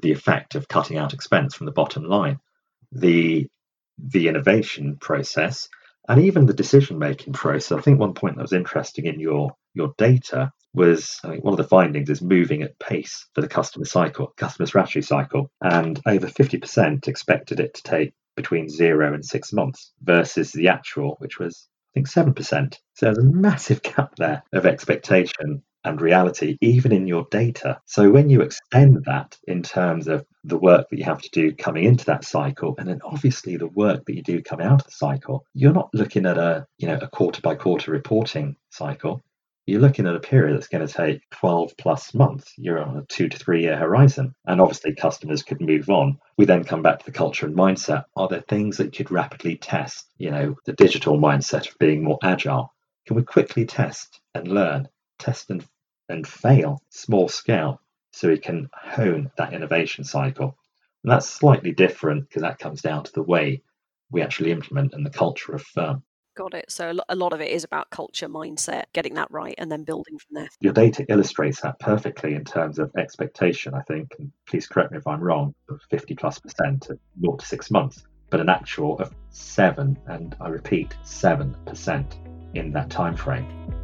the 0.00 0.12
effect 0.12 0.54
of 0.54 0.68
cutting 0.68 0.98
out 0.98 1.14
expense 1.14 1.54
from 1.54 1.66
the 1.66 1.72
bottom 1.72 2.04
line. 2.04 2.38
The 2.92 3.48
the 4.02 4.28
innovation 4.28 4.96
process 4.96 5.68
and 6.08 6.22
even 6.22 6.46
the 6.46 6.54
decision 6.54 6.98
making 6.98 7.34
process. 7.34 7.76
I 7.78 7.82
think 7.82 8.00
one 8.00 8.14
point 8.14 8.36
that 8.36 8.42
was 8.42 8.52
interesting 8.52 9.06
in 9.06 9.20
your 9.20 9.52
your 9.74 9.94
data 9.98 10.52
was 10.74 11.18
I 11.24 11.28
think 11.28 11.44
one 11.44 11.52
of 11.52 11.58
the 11.58 11.64
findings 11.64 12.10
is 12.10 12.22
moving 12.22 12.62
at 12.62 12.78
pace 12.78 13.26
for 13.34 13.40
the 13.40 13.48
customer 13.48 13.84
cycle, 13.84 14.32
customer 14.36 14.66
strategy 14.66 15.02
cycle, 15.02 15.50
and 15.60 16.00
over 16.06 16.26
50% 16.26 17.08
expected 17.08 17.60
it 17.60 17.74
to 17.74 17.82
take 17.82 18.12
between 18.36 18.68
zero 18.68 19.12
and 19.12 19.24
six 19.24 19.52
months 19.52 19.92
versus 20.02 20.52
the 20.52 20.68
actual, 20.68 21.16
which 21.18 21.38
was 21.38 21.68
I 21.92 22.00
think 22.00 22.08
7%. 22.08 22.74
So 22.94 23.06
there's 23.06 23.18
a 23.18 23.24
massive 23.24 23.82
gap 23.82 24.14
there 24.16 24.42
of 24.52 24.64
expectation 24.64 25.62
and 25.84 26.00
reality, 26.00 26.58
even 26.60 26.92
in 26.92 27.06
your 27.06 27.26
data. 27.30 27.80
So 27.86 28.10
when 28.10 28.28
you 28.28 28.42
extend 28.42 29.04
that 29.06 29.36
in 29.48 29.62
terms 29.62 30.08
of 30.08 30.26
the 30.44 30.58
work 30.58 30.86
that 30.90 30.98
you 30.98 31.04
have 31.04 31.22
to 31.22 31.30
do 31.30 31.54
coming 31.54 31.84
into 31.84 32.04
that 32.04 32.24
cycle, 32.24 32.74
and 32.78 32.86
then 32.86 33.00
obviously 33.02 33.56
the 33.56 33.66
work 33.66 34.04
that 34.04 34.14
you 34.14 34.22
do 34.22 34.42
coming 34.42 34.66
out 34.66 34.80
of 34.80 34.86
the 34.86 34.92
cycle, 34.92 35.46
you're 35.54 35.72
not 35.72 35.88
looking 35.94 36.26
at 36.26 36.38
a 36.38 36.66
you 36.78 36.86
know 36.86 36.98
a 37.00 37.08
quarter 37.08 37.40
by 37.40 37.54
quarter 37.54 37.90
reporting 37.90 38.56
cycle 38.68 39.24
you're 39.70 39.80
looking 39.80 40.08
at 40.08 40.16
a 40.16 40.20
period 40.20 40.56
that's 40.56 40.66
going 40.66 40.84
to 40.84 40.92
take 40.92 41.22
12 41.30 41.76
plus 41.78 42.12
months. 42.12 42.52
You're 42.56 42.82
on 42.82 42.96
a 42.96 43.04
two 43.04 43.28
to 43.28 43.38
three 43.38 43.62
year 43.62 43.76
horizon. 43.76 44.34
And 44.44 44.60
obviously, 44.60 44.96
customers 44.96 45.44
could 45.44 45.60
move 45.60 45.88
on. 45.88 46.18
We 46.36 46.44
then 46.44 46.64
come 46.64 46.82
back 46.82 46.98
to 46.98 47.04
the 47.04 47.12
culture 47.12 47.46
and 47.46 47.56
mindset. 47.56 48.04
Are 48.16 48.26
there 48.26 48.40
things 48.40 48.78
that 48.78 48.92
could 48.92 49.12
rapidly 49.12 49.56
test? 49.56 50.06
You 50.18 50.32
know, 50.32 50.56
the 50.66 50.72
digital 50.72 51.18
mindset 51.18 51.68
of 51.68 51.78
being 51.78 52.02
more 52.02 52.18
agile. 52.20 52.74
Can 53.06 53.14
we 53.14 53.22
quickly 53.22 53.64
test 53.64 54.20
and 54.34 54.48
learn, 54.48 54.88
test 55.20 55.50
and, 55.50 55.64
and 56.08 56.26
fail 56.26 56.82
small 56.90 57.28
scale 57.28 57.80
so 58.12 58.28
we 58.28 58.38
can 58.38 58.68
hone 58.74 59.30
that 59.38 59.52
innovation 59.52 60.02
cycle? 60.02 60.56
And 61.04 61.12
that's 61.12 61.30
slightly 61.30 61.70
different 61.72 62.28
because 62.28 62.42
that 62.42 62.58
comes 62.58 62.82
down 62.82 63.04
to 63.04 63.12
the 63.12 63.22
way 63.22 63.62
we 64.10 64.20
actually 64.20 64.50
implement 64.50 64.94
and 64.94 65.06
the 65.06 65.10
culture 65.10 65.54
of 65.54 65.62
firm. 65.62 66.02
Got 66.36 66.54
it. 66.54 66.70
So 66.70 66.96
a 67.08 67.16
lot 67.16 67.32
of 67.32 67.40
it 67.40 67.50
is 67.50 67.64
about 67.64 67.90
culture, 67.90 68.28
mindset, 68.28 68.84
getting 68.92 69.14
that 69.14 69.30
right, 69.30 69.54
and 69.58 69.70
then 69.70 69.84
building 69.84 70.18
from 70.18 70.34
there. 70.34 70.48
Your 70.60 70.72
data 70.72 71.04
illustrates 71.08 71.60
that 71.62 71.78
perfectly 71.80 72.34
in 72.34 72.44
terms 72.44 72.78
of 72.78 72.90
expectation, 72.96 73.74
I 73.74 73.82
think. 73.82 74.12
And 74.18 74.32
please 74.48 74.66
correct 74.66 74.92
me 74.92 74.98
if 74.98 75.06
I'm 75.06 75.20
wrong, 75.20 75.54
50 75.90 76.14
plus 76.14 76.38
percent 76.38 76.88
at 76.88 76.98
0 77.20 77.36
to 77.36 77.44
six 77.44 77.70
months, 77.70 78.04
but 78.30 78.40
an 78.40 78.48
actual 78.48 78.98
of 78.98 79.14
7, 79.30 79.98
and 80.06 80.36
I 80.40 80.48
repeat, 80.48 80.96
7% 81.04 82.54
in 82.54 82.72
that 82.72 82.90
time 82.90 83.16
frame. 83.16 83.79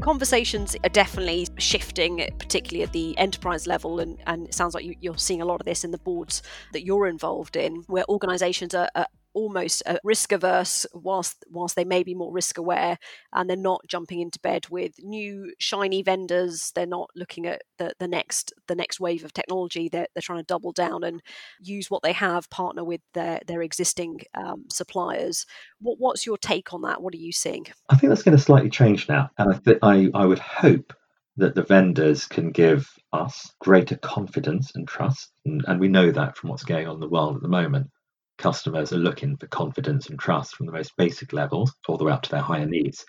Conversations 0.00 0.76
are 0.84 0.88
definitely 0.88 1.48
shifting, 1.58 2.28
particularly 2.38 2.82
at 2.82 2.92
the 2.92 3.16
enterprise 3.18 3.66
level. 3.66 4.00
And, 4.00 4.18
and 4.26 4.46
it 4.46 4.54
sounds 4.54 4.74
like 4.74 4.84
you, 5.00 5.12
are 5.12 5.18
seeing 5.18 5.42
a 5.42 5.44
lot 5.44 5.60
of 5.60 5.66
this 5.66 5.84
in 5.84 5.90
the 5.90 5.98
boards 5.98 6.42
that 6.72 6.84
you're 6.84 7.06
involved 7.06 7.56
in, 7.56 7.84
where 7.86 8.04
organizations 8.08 8.74
are, 8.74 8.88
are 8.94 9.06
almost 9.34 9.82
risk 10.04 10.32
averse 10.32 10.86
whilst 10.92 11.44
whilst 11.50 11.76
they 11.76 11.84
may 11.84 12.02
be 12.02 12.14
more 12.14 12.32
risk 12.32 12.58
aware 12.58 12.98
and 13.32 13.48
they're 13.48 13.56
not 13.56 13.80
jumping 13.86 14.20
into 14.20 14.38
bed 14.40 14.68
with 14.70 14.92
new 15.02 15.52
shiny 15.58 16.02
vendors 16.02 16.72
they're 16.74 16.86
not 16.86 17.10
looking 17.14 17.46
at 17.46 17.62
the, 17.78 17.92
the 17.98 18.08
next 18.08 18.52
the 18.66 18.74
next 18.74 19.00
wave 19.00 19.24
of 19.24 19.32
technology 19.32 19.88
they're, 19.88 20.06
they're 20.14 20.22
trying 20.22 20.38
to 20.38 20.44
double 20.44 20.72
down 20.72 21.04
and 21.04 21.22
use 21.60 21.90
what 21.90 22.02
they 22.02 22.12
have 22.12 22.48
partner 22.50 22.84
with 22.84 23.00
their 23.14 23.40
their 23.46 23.62
existing 23.62 24.20
um, 24.34 24.64
suppliers. 24.68 25.46
What, 25.80 25.98
what's 25.98 26.26
your 26.26 26.38
take 26.38 26.72
on 26.72 26.82
that? 26.82 27.02
What 27.02 27.14
are 27.14 27.18
you 27.18 27.32
seeing? 27.32 27.66
I 27.88 27.96
think 27.96 28.10
that's 28.10 28.22
going 28.22 28.36
to 28.36 28.42
slightly 28.42 28.70
change 28.70 29.08
now 29.08 29.30
and 29.38 29.54
i 29.54 29.58
th- 29.58 29.78
I, 29.82 30.10
I 30.14 30.26
would 30.26 30.38
hope 30.38 30.92
that 31.36 31.54
the 31.54 31.62
vendors 31.62 32.26
can 32.26 32.50
give 32.50 32.88
us 33.12 33.50
greater 33.60 33.96
confidence 33.96 34.72
and 34.74 34.86
trust 34.86 35.30
and, 35.44 35.64
and 35.66 35.80
we 35.80 35.88
know 35.88 36.10
that 36.10 36.36
from 36.36 36.50
what's 36.50 36.64
going 36.64 36.86
on 36.86 36.94
in 36.94 37.00
the 37.00 37.08
world 37.08 37.36
at 37.36 37.42
the 37.42 37.48
moment 37.48 37.88
customers 38.40 38.92
are 38.92 38.98
looking 38.98 39.36
for 39.36 39.46
confidence 39.46 40.08
and 40.08 40.18
trust 40.18 40.56
from 40.56 40.66
the 40.66 40.72
most 40.72 40.96
basic 40.96 41.32
levels 41.32 41.72
all 41.86 41.96
the 41.96 42.04
way 42.04 42.12
up 42.12 42.22
to 42.22 42.30
their 42.30 42.40
higher 42.40 42.66
needs. 42.66 43.04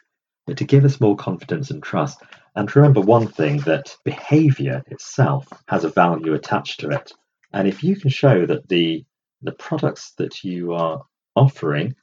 But 0.45 0.57
to 0.57 0.65
give 0.65 0.85
us 0.85 1.01
more 1.01 1.15
confidence 1.15 1.71
and 1.71 1.81
trust, 1.81 2.21
and 2.55 2.69
to 2.69 2.79
remember 2.79 3.01
one 3.01 3.27
thing 3.27 3.57
that 3.61 3.95
behavior 4.05 4.83
itself 4.87 5.47
has 5.67 5.83
a 5.83 5.89
value 5.89 6.33
attached 6.33 6.81
to 6.81 6.89
it. 6.89 7.11
And 7.53 7.67
if 7.67 7.83
you 7.83 7.95
can 7.95 8.09
show 8.09 8.45
that 8.45 8.67
the 8.67 9.05
the 9.41 9.53
products 9.53 10.13
that 10.19 10.43
you 10.43 10.73
are 10.73 11.03
offering 11.35 11.95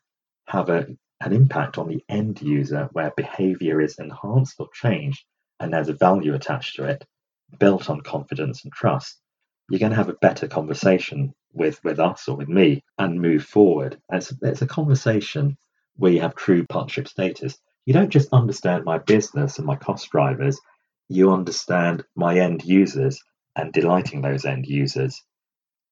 have 0.48 0.68
a, 0.70 0.86
an 1.20 1.32
impact 1.32 1.78
on 1.78 1.88
the 1.88 2.02
end 2.08 2.42
user 2.42 2.88
where 2.92 3.12
behavior 3.16 3.80
is 3.80 3.96
enhanced 3.98 4.56
or 4.58 4.68
changed 4.74 5.24
and 5.60 5.72
there's 5.72 5.88
a 5.88 5.92
value 5.92 6.34
attached 6.34 6.76
to 6.76 6.84
it 6.84 7.04
built 7.58 7.88
on 7.90 8.00
confidence 8.00 8.64
and 8.64 8.72
trust, 8.72 9.20
you're 9.70 9.78
going 9.78 9.90
to 9.90 9.96
have 9.96 10.08
a 10.08 10.14
better 10.20 10.48
conversation 10.48 11.34
with, 11.52 11.82
with 11.84 11.98
us 11.98 12.28
or 12.28 12.36
with 12.36 12.48
me 12.48 12.82
and 12.98 13.20
move 13.20 13.44
forward. 13.44 14.00
It's, 14.12 14.32
it's 14.42 14.62
a 14.62 14.66
conversation 14.66 15.56
where 15.96 16.12
you 16.12 16.20
have 16.20 16.34
true 16.34 16.66
partnership 16.66 17.08
status. 17.08 17.58
You 17.86 17.94
don't 17.94 18.10
just 18.10 18.32
understand 18.32 18.84
my 18.84 18.98
business 18.98 19.58
and 19.58 19.66
my 19.66 19.76
cost 19.76 20.10
drivers, 20.10 20.60
you 21.08 21.32
understand 21.32 22.04
my 22.14 22.38
end 22.38 22.64
users 22.64 23.20
and 23.56 23.72
delighting 23.72 24.20
those 24.20 24.44
end 24.44 24.66
users. 24.66 25.22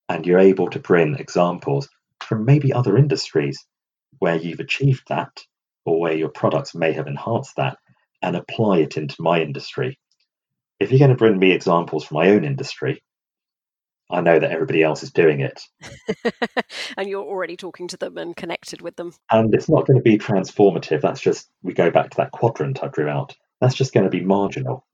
And 0.09 0.25
you're 0.27 0.39
able 0.39 0.71
to 0.71 0.79
bring 0.79 1.17
examples 1.17 1.89
from 2.21 2.45
maybe 2.45 2.73
other 2.73 2.97
industries 2.97 3.59
where 4.19 4.37
you've 4.37 4.61
achieved 4.61 5.05
that 5.09 5.43
or 5.85 6.01
where 6.01 6.17
your 6.17 6.29
products 6.29 6.75
may 6.75 6.93
have 6.93 7.07
enhanced 7.07 7.57
that 7.57 7.79
and 8.23 8.37
apply 8.37 8.79
it 8.79 8.97
into 8.97 9.17
my 9.21 9.41
industry. 9.41 9.99
If 10.79 10.91
you're 10.91 10.99
going 10.99 11.11
to 11.11 11.17
bring 11.17 11.39
me 11.39 11.53
examples 11.53 12.05
from 12.05 12.17
my 12.17 12.29
own 12.31 12.45
industry, 12.45 13.03
I 14.11 14.21
know 14.21 14.39
that 14.39 14.51
everybody 14.51 14.83
else 14.83 15.03
is 15.03 15.11
doing 15.11 15.41
it. 15.41 15.61
and 16.97 17.09
you're 17.09 17.25
already 17.25 17.57
talking 17.57 17.89
to 17.89 17.97
them 17.97 18.17
and 18.19 18.37
connected 18.37 18.81
with 18.81 18.97
them. 18.97 19.13
And 19.31 19.53
it's 19.55 19.69
not 19.69 19.87
going 19.87 19.99
to 19.99 20.03
be 20.03 20.19
transformative. 20.19 21.01
That's 21.01 21.21
just, 21.21 21.51
we 21.63 21.73
go 21.73 21.91
back 21.91 22.11
to 22.11 22.17
that 22.19 22.31
quadrant 22.31 22.83
I 22.83 22.89
drew 22.89 23.09
out. 23.09 23.37
That's 23.61 23.75
just 23.75 23.93
going 23.93 24.05
to 24.05 24.11
be 24.11 24.25
marginal. 24.25 24.87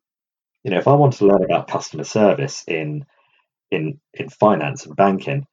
You 0.65 0.71
know, 0.71 0.79
if 0.79 0.89
I 0.89 0.95
want 0.95 1.15
to 1.15 1.27
learn 1.27 1.45
about 1.45 1.69
customer 1.69 2.05
service 2.05 2.65
in 2.69 3.05
in 3.71 3.99
in 4.15 4.29
finance 4.29 4.87
and 4.87 4.95
banking, 4.95 5.47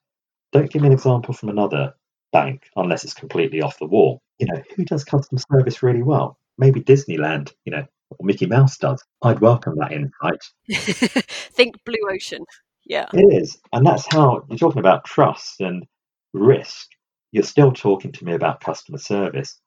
don't 0.51 0.69
give 0.69 0.81
me 0.81 0.87
an 0.87 0.93
example 0.93 1.33
from 1.33 1.49
another 1.49 1.93
bank 2.31 2.63
unless 2.75 3.03
it's 3.03 3.13
completely 3.13 3.61
off 3.61 3.79
the 3.79 3.87
wall. 3.87 4.21
You 4.37 4.47
know, 4.47 4.61
who 4.75 4.85
does 4.85 5.03
customer 5.03 5.41
service 5.51 5.81
really 5.81 6.03
well? 6.03 6.37
Maybe 6.57 6.81
Disneyland, 6.81 7.53
you 7.65 7.71
know, 7.71 7.85
or 8.11 8.25
Mickey 8.25 8.45
Mouse 8.45 8.77
does. 8.77 9.03
I'd 9.23 9.39
welcome 9.39 9.77
that 9.77 9.91
insight. 9.91 10.43
Think 11.53 11.83
Blue 11.85 12.09
Ocean. 12.11 12.45
Yeah. 12.89 13.05
It 13.13 13.41
is. 13.41 13.57
And 13.71 13.85
that's 13.85 14.11
how 14.11 14.43
you're 14.49 14.57
talking 14.57 14.79
about 14.79 15.05
trust 15.05 15.61
and 15.61 15.85
risk. 16.33 16.87
You're 17.31 17.43
still 17.43 17.71
talking 17.71 18.11
to 18.11 18.25
me 18.25 18.33
about 18.33 18.61
customer 18.61 18.97
service, 18.97 19.59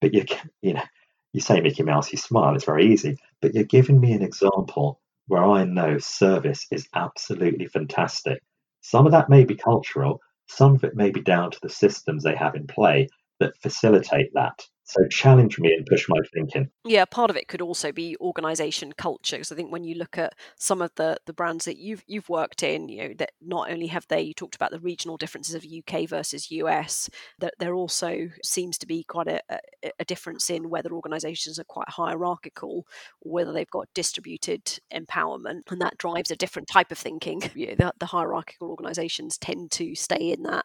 but 0.00 0.14
you 0.14 0.24
you 0.62 0.74
know, 0.74 0.84
you 1.32 1.40
say 1.40 1.60
Mickey 1.60 1.82
Mouse, 1.82 2.10
you 2.12 2.18
smile, 2.18 2.54
it's 2.54 2.64
very 2.64 2.86
easy, 2.86 3.18
but 3.42 3.52
you're 3.54 3.64
giving 3.64 4.00
me 4.00 4.12
an 4.12 4.22
example 4.22 5.00
where 5.26 5.44
I 5.44 5.64
know 5.64 5.98
service 5.98 6.66
is 6.70 6.88
absolutely 6.94 7.66
fantastic. 7.66 8.40
Some 8.80 9.06
of 9.06 9.12
that 9.12 9.28
may 9.28 9.44
be 9.44 9.56
cultural, 9.56 10.20
some 10.46 10.76
of 10.76 10.84
it 10.84 10.94
may 10.94 11.10
be 11.10 11.20
down 11.20 11.50
to 11.50 11.58
the 11.60 11.68
systems 11.68 12.22
they 12.22 12.36
have 12.36 12.54
in 12.54 12.66
play 12.66 13.08
that 13.40 13.58
facilitate 13.60 14.32
that. 14.34 14.64
So 14.88 15.06
challenge 15.08 15.58
me 15.58 15.74
and 15.74 15.84
push 15.84 16.06
my 16.08 16.16
thinking. 16.32 16.70
Yeah, 16.86 17.04
part 17.04 17.28
of 17.28 17.36
it 17.36 17.46
could 17.46 17.60
also 17.60 17.92
be 17.92 18.16
organization 18.22 18.92
culture. 18.92 19.36
Because 19.36 19.52
I 19.52 19.54
think 19.54 19.70
when 19.70 19.84
you 19.84 19.94
look 19.94 20.16
at 20.16 20.32
some 20.56 20.80
of 20.80 20.94
the 20.94 21.18
the 21.26 21.34
brands 21.34 21.66
that 21.66 21.76
you've 21.76 22.02
you've 22.06 22.30
worked 22.30 22.62
in, 22.62 22.88
you 22.88 23.08
know 23.08 23.14
that 23.18 23.32
not 23.42 23.70
only 23.70 23.88
have 23.88 24.06
they 24.08 24.22
you 24.22 24.32
talked 24.32 24.54
about 24.54 24.70
the 24.70 24.80
regional 24.80 25.18
differences 25.18 25.54
of 25.54 25.66
UK 25.66 26.08
versus 26.08 26.50
US, 26.50 27.10
that 27.38 27.52
there 27.58 27.74
also 27.74 28.30
seems 28.42 28.78
to 28.78 28.86
be 28.86 29.04
quite 29.04 29.28
a, 29.28 29.42
a, 29.50 29.58
a 30.00 30.04
difference 30.06 30.48
in 30.48 30.70
whether 30.70 30.92
organizations 30.92 31.58
are 31.58 31.64
quite 31.64 31.90
hierarchical 31.90 32.86
or 33.20 33.32
whether 33.32 33.52
they've 33.52 33.70
got 33.70 33.92
distributed 33.94 34.80
empowerment, 34.90 35.70
and 35.70 35.82
that 35.82 35.98
drives 35.98 36.30
a 36.30 36.36
different 36.36 36.66
type 36.66 36.90
of 36.90 36.98
thinking. 36.98 37.42
You 37.58 37.68
know, 37.68 37.74
the, 37.76 37.92
the 37.98 38.06
hierarchical 38.06 38.70
organizations 38.70 39.36
tend 39.36 39.72
to 39.72 39.96
stay 39.96 40.30
in 40.32 40.44
that 40.44 40.64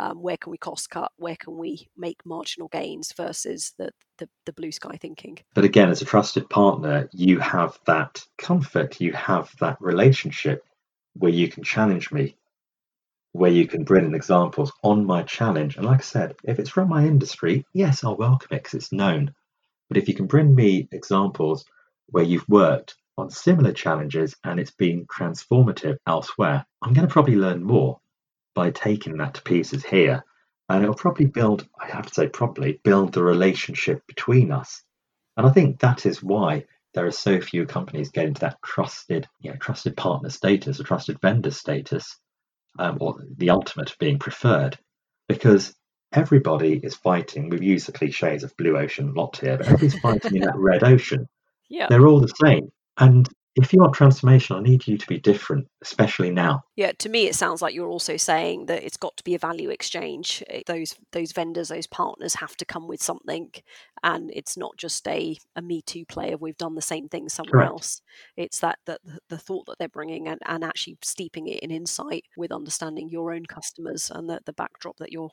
um, 0.00 0.22
where 0.22 0.38
can 0.38 0.50
we 0.50 0.56
cost 0.56 0.88
cut, 0.88 1.12
where 1.16 1.36
can 1.36 1.58
we 1.58 1.88
make 1.94 2.24
marginal 2.24 2.68
gains 2.68 3.12
versus 3.12 3.74
the, 3.76 3.90
the, 4.18 4.28
the 4.46 4.52
blue 4.54 4.72
sky 4.72 4.96
thinking. 4.98 5.38
But 5.54 5.64
again, 5.64 5.90
as 5.90 6.00
a 6.00 6.06
trusted 6.06 6.48
partner, 6.48 7.10
you 7.12 7.38
have 7.38 7.78
that 7.86 8.24
comfort, 8.38 9.00
you 9.00 9.12
have 9.12 9.54
that 9.60 9.76
relationship 9.80 10.64
where 11.14 11.30
you 11.30 11.48
can 11.48 11.64
challenge 11.64 12.10
me, 12.10 12.34
where 13.32 13.50
you 13.50 13.66
can 13.66 13.84
bring 13.84 14.06
in 14.06 14.14
examples 14.14 14.72
on 14.82 15.04
my 15.04 15.22
challenge. 15.22 15.76
And 15.76 15.84
like 15.84 16.00
I 16.00 16.02
said, 16.02 16.34
if 16.44 16.58
it's 16.58 16.70
from 16.70 16.88
my 16.88 17.04
industry, 17.04 17.66
yes, 17.74 18.02
I'll 18.02 18.16
welcome 18.16 18.48
it 18.52 18.62
because 18.62 18.74
it's 18.74 18.92
known. 18.92 19.34
But 19.88 19.98
if 19.98 20.08
you 20.08 20.14
can 20.14 20.26
bring 20.26 20.54
me 20.54 20.88
examples 20.92 21.66
where 22.06 22.24
you've 22.24 22.48
worked 22.48 22.94
on 23.18 23.28
similar 23.28 23.72
challenges 23.72 24.34
and 24.44 24.58
it's 24.58 24.70
been 24.70 25.04
transformative 25.06 25.98
elsewhere, 26.06 26.64
I'm 26.80 26.94
going 26.94 27.06
to 27.06 27.12
probably 27.12 27.36
learn 27.36 27.62
more 27.62 28.00
by 28.54 28.70
taking 28.70 29.16
that 29.18 29.34
to 29.34 29.42
pieces 29.42 29.84
here. 29.84 30.24
And 30.68 30.82
it'll 30.82 30.94
probably 30.94 31.26
build, 31.26 31.66
I 31.80 31.88
have 31.88 32.06
to 32.06 32.14
say, 32.14 32.28
probably 32.28 32.80
build 32.84 33.12
the 33.12 33.22
relationship 33.22 34.06
between 34.06 34.52
us. 34.52 34.82
And 35.36 35.46
I 35.46 35.50
think 35.50 35.80
that 35.80 36.06
is 36.06 36.22
why 36.22 36.64
there 36.94 37.06
are 37.06 37.12
so 37.12 37.40
few 37.40 37.66
companies 37.66 38.10
getting 38.10 38.34
to 38.34 38.40
that 38.42 38.58
trusted, 38.64 39.26
you 39.40 39.50
know, 39.50 39.56
trusted 39.56 39.96
partner 39.96 40.30
status 40.30 40.80
or 40.80 40.84
trusted 40.84 41.20
vendor 41.20 41.50
status, 41.50 42.18
um, 42.78 42.98
or 43.00 43.16
the 43.36 43.50
ultimate 43.50 43.96
being 43.98 44.18
preferred, 44.18 44.78
because 45.28 45.74
everybody 46.12 46.80
is 46.82 46.94
fighting. 46.94 47.48
We've 47.48 47.62
used 47.62 47.86
the 47.86 47.92
cliches 47.92 48.42
of 48.44 48.56
blue 48.56 48.76
ocean 48.76 49.10
a 49.10 49.20
lot 49.20 49.38
here, 49.38 49.56
but 49.56 49.66
everybody's 49.66 49.98
fighting 50.00 50.36
in 50.36 50.42
that 50.42 50.56
red 50.56 50.82
ocean. 50.82 51.28
Yeah. 51.68 51.86
They're 51.88 52.06
all 52.06 52.20
the 52.20 52.34
same. 52.44 52.70
And 52.98 53.28
if 53.62 53.72
you 53.72 53.80
want 53.80 53.94
transformation, 53.94 54.56
I 54.56 54.60
need 54.60 54.86
you 54.86 54.96
to 54.98 55.06
be 55.06 55.18
different, 55.18 55.68
especially 55.82 56.30
now. 56.30 56.62
Yeah, 56.76 56.92
to 56.98 57.08
me, 57.08 57.26
it 57.26 57.34
sounds 57.34 57.62
like 57.62 57.74
you're 57.74 57.88
also 57.88 58.16
saying 58.16 58.66
that 58.66 58.82
it's 58.82 58.96
got 58.96 59.16
to 59.16 59.24
be 59.24 59.34
a 59.34 59.38
value 59.38 59.70
exchange. 59.70 60.42
Eh, 60.48 60.62
those 60.66 60.96
those 61.12 61.32
vendors, 61.32 61.68
those 61.68 61.86
partners 61.86 62.34
have 62.34 62.56
to 62.56 62.64
come 62.64 62.88
with 62.88 63.02
something, 63.02 63.50
and 64.02 64.30
it's 64.34 64.56
not 64.56 64.76
just 64.76 65.06
a, 65.08 65.36
a 65.56 65.62
me 65.62 65.82
too 65.82 66.04
player. 66.04 66.36
We've 66.36 66.56
done 66.56 66.74
the 66.74 66.82
same 66.82 67.08
thing 67.08 67.28
somewhere 67.28 67.52
Correct. 67.52 67.70
else. 67.70 68.02
It's 68.36 68.60
that 68.60 68.78
that 68.86 69.00
the 69.28 69.38
thought 69.38 69.66
that 69.66 69.78
they're 69.78 69.88
bringing 69.88 70.28
and, 70.28 70.40
and 70.46 70.64
actually 70.64 70.98
steeping 71.02 71.48
it 71.48 71.60
in 71.60 71.70
insight 71.70 72.24
with 72.36 72.52
understanding 72.52 73.08
your 73.08 73.32
own 73.32 73.46
customers 73.46 74.10
and 74.14 74.28
the, 74.28 74.40
the 74.46 74.52
backdrop 74.52 74.96
that 74.98 75.12
you're 75.12 75.30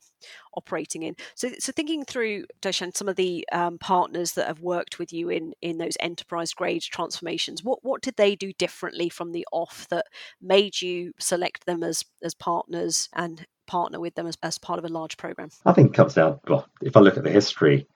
operating 0.55 1.03
in. 1.03 1.15
So, 1.35 1.49
so 1.59 1.71
thinking 1.71 2.03
through, 2.03 2.45
Darshan, 2.61 2.95
some 2.95 3.07
of 3.07 3.15
the 3.15 3.47
um, 3.51 3.77
partners 3.77 4.33
that 4.33 4.47
have 4.47 4.61
worked 4.61 4.99
with 4.99 5.13
you 5.13 5.29
in 5.29 5.53
in 5.61 5.77
those 5.77 5.97
enterprise 5.99 6.53
grade 6.53 6.81
transformations, 6.81 7.63
what 7.63 7.79
what 7.83 8.01
did 8.01 8.16
they 8.17 8.35
do 8.35 8.51
differently 8.53 9.09
from 9.09 9.31
the 9.31 9.47
off 9.51 9.87
that 9.89 10.05
made 10.41 10.81
you 10.81 11.13
select 11.19 11.65
them 11.65 11.83
as 11.83 12.03
as 12.23 12.33
partners 12.33 13.09
and 13.13 13.45
partner 13.67 13.99
with 13.99 14.15
them 14.15 14.27
as, 14.27 14.37
as 14.43 14.57
part 14.57 14.79
of 14.79 14.85
a 14.85 14.89
large 14.89 15.17
program? 15.17 15.49
I 15.65 15.73
think 15.73 15.89
it 15.89 15.93
comes 15.93 16.15
down 16.15 16.39
well, 16.47 16.67
if 16.81 16.97
I 16.97 16.99
look 16.99 17.17
at 17.17 17.23
the 17.23 17.31
history, 17.31 17.87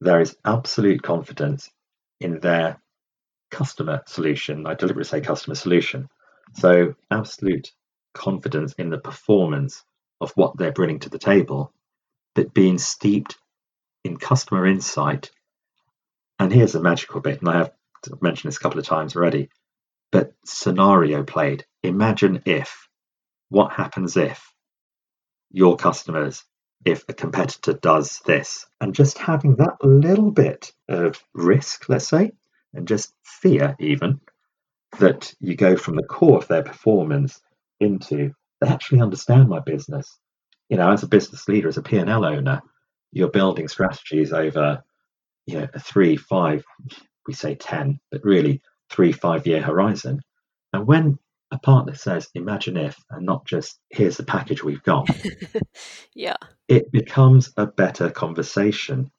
there 0.00 0.20
is 0.20 0.36
absolute 0.44 1.02
confidence 1.02 1.70
in 2.20 2.40
their 2.40 2.80
customer 3.50 4.02
solution. 4.06 4.66
I 4.66 4.74
deliberately 4.74 5.08
say 5.08 5.20
customer 5.20 5.54
solution. 5.54 6.08
So 6.54 6.94
absolute 7.10 7.72
confidence 8.14 8.74
in 8.74 8.90
the 8.90 8.98
performance 8.98 9.84
of 10.20 10.32
what 10.32 10.56
they're 10.56 10.72
bringing 10.72 10.98
to 11.00 11.08
the 11.08 11.18
table, 11.18 11.72
but 12.34 12.54
being 12.54 12.78
steeped 12.78 13.36
in 14.04 14.16
customer 14.16 14.66
insight. 14.66 15.30
And 16.38 16.52
here's 16.52 16.72
the 16.72 16.80
magical 16.80 17.20
bit, 17.20 17.40
and 17.40 17.48
I 17.48 17.58
have 17.58 17.72
mentioned 18.20 18.50
this 18.50 18.56
a 18.56 18.60
couple 18.60 18.78
of 18.78 18.86
times 18.86 19.14
already. 19.14 19.50
But 20.12 20.32
scenario 20.44 21.22
played. 21.22 21.64
Imagine 21.82 22.42
if, 22.44 22.88
what 23.48 23.72
happens 23.72 24.16
if 24.16 24.42
your 25.50 25.76
customers, 25.76 26.44
if 26.84 27.04
a 27.08 27.12
competitor 27.12 27.72
does 27.72 28.20
this, 28.24 28.66
and 28.80 28.94
just 28.94 29.18
having 29.18 29.56
that 29.56 29.76
little 29.82 30.30
bit 30.30 30.72
of 30.88 31.22
risk, 31.34 31.88
let's 31.88 32.08
say, 32.08 32.32
and 32.72 32.86
just 32.86 33.12
fear 33.24 33.76
even, 33.80 34.20
that 34.98 35.32
you 35.40 35.56
go 35.56 35.76
from 35.76 35.96
the 35.96 36.02
core 36.02 36.38
of 36.38 36.48
their 36.48 36.62
performance 36.62 37.40
into 37.80 38.32
they 38.60 38.68
actually 38.68 39.00
understand 39.00 39.48
my 39.48 39.60
business. 39.60 40.18
You 40.68 40.76
know, 40.76 40.90
as 40.90 41.02
a 41.02 41.08
business 41.08 41.48
leader, 41.48 41.68
as 41.68 41.78
a 41.78 41.82
P&L 41.82 42.24
owner, 42.24 42.60
you're 43.12 43.30
building 43.30 43.68
strategies 43.68 44.32
over, 44.32 44.82
you 45.46 45.58
know, 45.58 45.68
a 45.72 45.80
three, 45.80 46.16
five, 46.16 46.62
we 47.26 47.32
say 47.32 47.54
10, 47.54 47.98
but 48.10 48.22
really 48.22 48.60
three, 48.90 49.12
five 49.12 49.46
year 49.46 49.62
horizon. 49.62 50.20
And 50.72 50.86
when 50.86 51.18
a 51.50 51.58
partner 51.58 51.94
says, 51.94 52.28
imagine 52.34 52.76
if, 52.76 52.96
and 53.10 53.26
not 53.26 53.46
just 53.46 53.78
here's 53.90 54.16
the 54.16 54.24
package 54.24 54.62
we've 54.62 54.82
got, 54.82 55.08
yeah, 56.14 56.36
it 56.68 56.92
becomes 56.92 57.52
a 57.56 57.66
better 57.66 58.10
conversation 58.10 59.10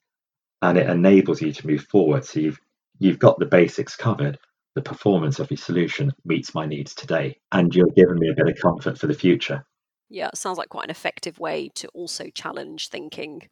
and 0.62 0.78
it 0.78 0.88
enables 0.88 1.42
you 1.42 1.52
to 1.52 1.66
move 1.66 1.84
forward. 1.84 2.24
So 2.24 2.40
you've 2.40 2.60
you've 2.98 3.18
got 3.18 3.38
the 3.38 3.46
basics 3.46 3.96
covered. 3.96 4.38
The 4.74 4.82
performance 4.82 5.38
of 5.38 5.50
your 5.50 5.58
solution 5.58 6.12
meets 6.24 6.54
my 6.54 6.64
needs 6.64 6.94
today, 6.94 7.36
and 7.50 7.74
you're 7.74 7.88
giving 7.94 8.18
me 8.18 8.30
a 8.30 8.34
bit 8.34 8.48
of 8.48 8.62
comfort 8.62 8.96
for 8.96 9.06
the 9.06 9.12
future. 9.12 9.66
Yeah, 10.08 10.28
it 10.28 10.36
sounds 10.38 10.56
like 10.56 10.70
quite 10.70 10.84
an 10.84 10.90
effective 10.90 11.38
way 11.38 11.68
to 11.74 11.88
also 11.88 12.28
challenge 12.34 12.88
thinking 12.88 13.48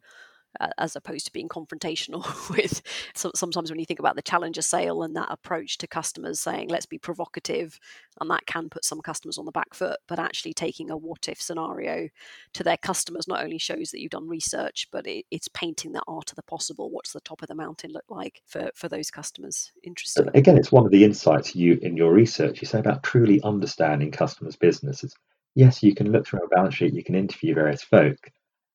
as 0.77 0.95
opposed 0.95 1.25
to 1.25 1.33
being 1.33 1.49
confrontational 1.49 2.23
with 2.55 2.81
so, 3.13 3.31
sometimes 3.35 3.69
when 3.69 3.79
you 3.79 3.85
think 3.85 3.99
about 3.99 4.15
the 4.15 4.21
challenger 4.21 4.61
sale 4.61 5.03
and 5.03 5.15
that 5.15 5.31
approach 5.31 5.77
to 5.77 5.87
customers 5.87 6.39
saying 6.39 6.69
let's 6.69 6.85
be 6.85 6.97
provocative 6.97 7.79
and 8.19 8.29
that 8.29 8.45
can 8.45 8.69
put 8.69 8.85
some 8.85 9.01
customers 9.01 9.37
on 9.37 9.45
the 9.45 9.51
back 9.51 9.73
foot 9.73 9.97
but 10.07 10.19
actually 10.19 10.53
taking 10.53 10.89
a 10.89 10.97
what 10.97 11.27
if 11.27 11.41
scenario 11.41 12.07
to 12.53 12.63
their 12.63 12.77
customers 12.77 13.27
not 13.27 13.43
only 13.43 13.57
shows 13.57 13.91
that 13.91 13.99
you've 13.99 14.11
done 14.11 14.27
research 14.27 14.87
but 14.91 15.07
it, 15.07 15.25
it's 15.31 15.47
painting 15.49 15.91
that 15.93 16.03
art 16.07 16.31
of 16.31 16.35
the 16.35 16.43
possible. 16.43 16.89
What's 16.89 17.13
the 17.13 17.21
top 17.21 17.41
of 17.41 17.47
the 17.47 17.55
mountain 17.55 17.91
look 17.91 18.05
like 18.09 18.41
for 18.45 18.69
for 18.75 18.89
those 18.89 19.09
customers? 19.09 19.71
Interesting. 19.83 20.29
Again 20.33 20.57
it's 20.57 20.71
one 20.71 20.85
of 20.85 20.91
the 20.91 21.03
insights 21.03 21.55
you 21.55 21.79
in 21.81 21.97
your 21.97 22.13
research. 22.13 22.61
You 22.61 22.67
say 22.67 22.79
about 22.79 23.03
truly 23.03 23.41
understanding 23.43 24.11
customers 24.11 24.55
businesses. 24.55 25.15
Yes 25.55 25.81
you 25.81 25.95
can 25.95 26.11
look 26.11 26.27
through 26.27 26.43
a 26.43 26.47
balance 26.47 26.75
sheet 26.75 26.93
you 26.93 27.03
can 27.03 27.15
interview 27.15 27.53
various 27.53 27.83
folk 27.83 28.17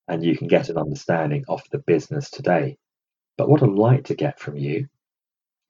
and 0.08 0.24
you 0.24 0.36
can 0.36 0.48
get 0.48 0.68
an 0.68 0.78
understanding 0.78 1.44
of 1.48 1.62
the 1.70 1.78
business 1.78 2.30
today. 2.30 2.76
But 3.36 3.48
what 3.48 3.62
I'd 3.62 3.70
like 3.70 4.04
to 4.04 4.14
get 4.14 4.40
from 4.40 4.56
you, 4.56 4.88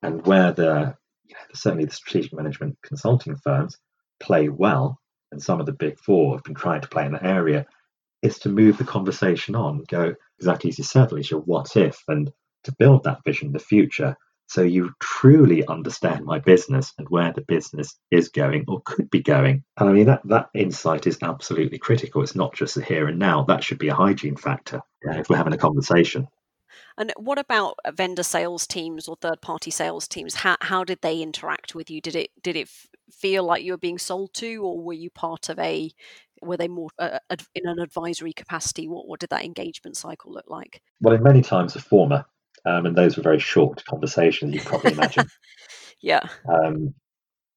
and 0.02 0.24
where 0.26 0.52
the 0.52 0.94
you 1.24 1.34
know, 1.34 1.40
certainly 1.54 1.84
the 1.84 1.92
strategic 1.92 2.32
management 2.32 2.78
consulting 2.82 3.36
firms 3.36 3.76
play 4.20 4.48
well, 4.48 5.00
and 5.32 5.42
some 5.42 5.60
of 5.60 5.66
the 5.66 5.72
big 5.72 5.98
four 5.98 6.34
have 6.36 6.44
been 6.44 6.54
trying 6.54 6.82
to 6.82 6.88
play 6.88 7.06
in 7.06 7.12
that 7.12 7.24
area, 7.24 7.66
is 8.22 8.38
to 8.40 8.48
move 8.48 8.78
the 8.78 8.84
conversation 8.84 9.54
on, 9.54 9.84
go 9.88 10.14
exactly 10.38 10.70
as 10.70 10.78
you 10.78 10.84
said, 10.84 11.10
Alisha, 11.10 11.42
what 11.44 11.76
if, 11.76 12.02
and 12.08 12.30
to 12.64 12.72
build 12.78 13.04
that 13.04 13.24
vision, 13.24 13.48
of 13.48 13.52
the 13.52 13.58
future, 13.58 14.16
so 14.46 14.62
you 14.62 14.92
truly 15.00 15.66
understand 15.66 16.24
my 16.24 16.38
business 16.38 16.92
and 16.98 17.08
where 17.08 17.32
the 17.32 17.42
business 17.42 17.98
is 18.10 18.28
going 18.28 18.64
or 18.68 18.80
could 18.84 19.10
be 19.10 19.22
going. 19.22 19.64
And 19.78 19.88
I 19.88 19.92
mean 19.92 20.06
that 20.06 20.22
that 20.24 20.50
insight 20.54 21.06
is 21.06 21.18
absolutely 21.22 21.78
critical. 21.78 22.22
It's 22.22 22.36
not 22.36 22.54
just 22.54 22.76
the 22.76 22.84
here 22.84 23.08
and 23.08 23.18
now. 23.18 23.44
That 23.44 23.64
should 23.64 23.78
be 23.78 23.88
a 23.88 23.94
hygiene 23.94 24.36
factor 24.36 24.80
if 25.02 25.28
we're 25.28 25.36
having 25.36 25.52
a 25.52 25.58
conversation. 25.58 26.28
And 26.98 27.12
what 27.16 27.38
about 27.38 27.78
vendor 27.92 28.22
sales 28.22 28.66
teams 28.66 29.08
or 29.08 29.16
third 29.16 29.40
party 29.40 29.70
sales 29.70 30.08
teams? 30.08 30.36
How 30.36 30.56
how 30.60 30.84
did 30.84 31.00
they 31.02 31.20
interact 31.20 31.74
with 31.74 31.90
you? 31.90 32.00
Did 32.00 32.16
it 32.16 32.30
did 32.42 32.56
it 32.56 32.68
feel 33.10 33.44
like 33.44 33.62
you 33.62 33.72
were 33.72 33.78
being 33.78 33.98
sold 33.98 34.32
to, 34.34 34.56
or 34.62 34.82
were 34.82 34.92
you 34.92 35.10
part 35.10 35.48
of 35.48 35.58
a? 35.58 35.90
Were 36.42 36.56
they 36.56 36.68
more 36.68 36.90
uh, 36.98 37.18
in 37.54 37.66
an 37.66 37.78
advisory 37.80 38.32
capacity? 38.32 38.88
What 38.88 39.08
what 39.08 39.20
did 39.20 39.30
that 39.30 39.44
engagement 39.44 39.96
cycle 39.96 40.32
look 40.32 40.46
like? 40.48 40.82
Well, 41.00 41.14
in 41.14 41.22
many 41.22 41.42
times 41.42 41.74
the 41.74 41.80
former. 41.80 42.24
Um, 42.66 42.86
and 42.86 42.96
those 42.96 43.16
were 43.16 43.22
very 43.22 43.38
short 43.38 43.84
conversations, 43.84 44.54
you 44.54 44.60
probably 44.60 44.92
imagine. 44.92 45.28
yeah. 46.00 46.28
Um, 46.48 46.94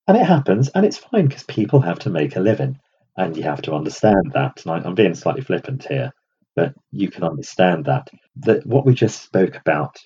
and 0.08 0.18
it 0.18 0.26
happens, 0.26 0.70
and 0.70 0.86
it's 0.86 0.98
fine 0.98 1.28
because 1.28 1.44
people 1.44 1.82
have 1.82 2.00
to 2.00 2.10
make 2.10 2.36
a 2.36 2.40
living, 2.40 2.80
and 3.18 3.36
you 3.36 3.44
have 3.44 3.62
to 3.64 3.74
understand 3.74 4.32
that. 4.34 4.64
And 4.64 4.72
I, 4.72 4.88
I'm 4.88 4.96
being 4.96 5.16
slightly 5.16 5.42
flippant 5.42 5.86
here, 5.88 6.12
but 6.56 6.74
you 6.92 7.10
can 7.10 7.24
understand 7.24 7.86
that. 7.86 8.10
That 8.38 8.66
what 8.66 8.86
we 8.86 8.94
just 8.94 9.24
spoke 9.24 9.56
about, 9.56 9.98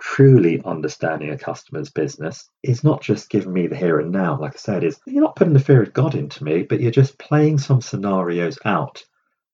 truly 0.00 0.62
understanding 0.64 1.30
a 1.30 1.38
customer's 1.38 1.90
business, 1.90 2.48
is 2.62 2.84
not 2.84 3.02
just 3.02 3.30
giving 3.30 3.52
me 3.52 3.66
the 3.66 3.76
here 3.76 4.00
and 4.00 4.12
now. 4.12 4.38
Like 4.38 4.54
I 4.54 4.58
said, 4.58 4.84
is 4.84 4.98
you're 5.06 5.24
not 5.24 5.36
putting 5.36 5.54
the 5.54 5.60
fear 5.60 5.82
of 5.82 5.94
God 5.94 6.14
into 6.14 6.44
me, 6.44 6.62
but 6.62 6.80
you're 6.80 6.90
just 6.90 7.18
playing 7.18 7.58
some 7.58 7.80
scenarios 7.80 8.58
out, 8.66 9.02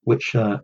which 0.03 0.35
uh, 0.35 0.59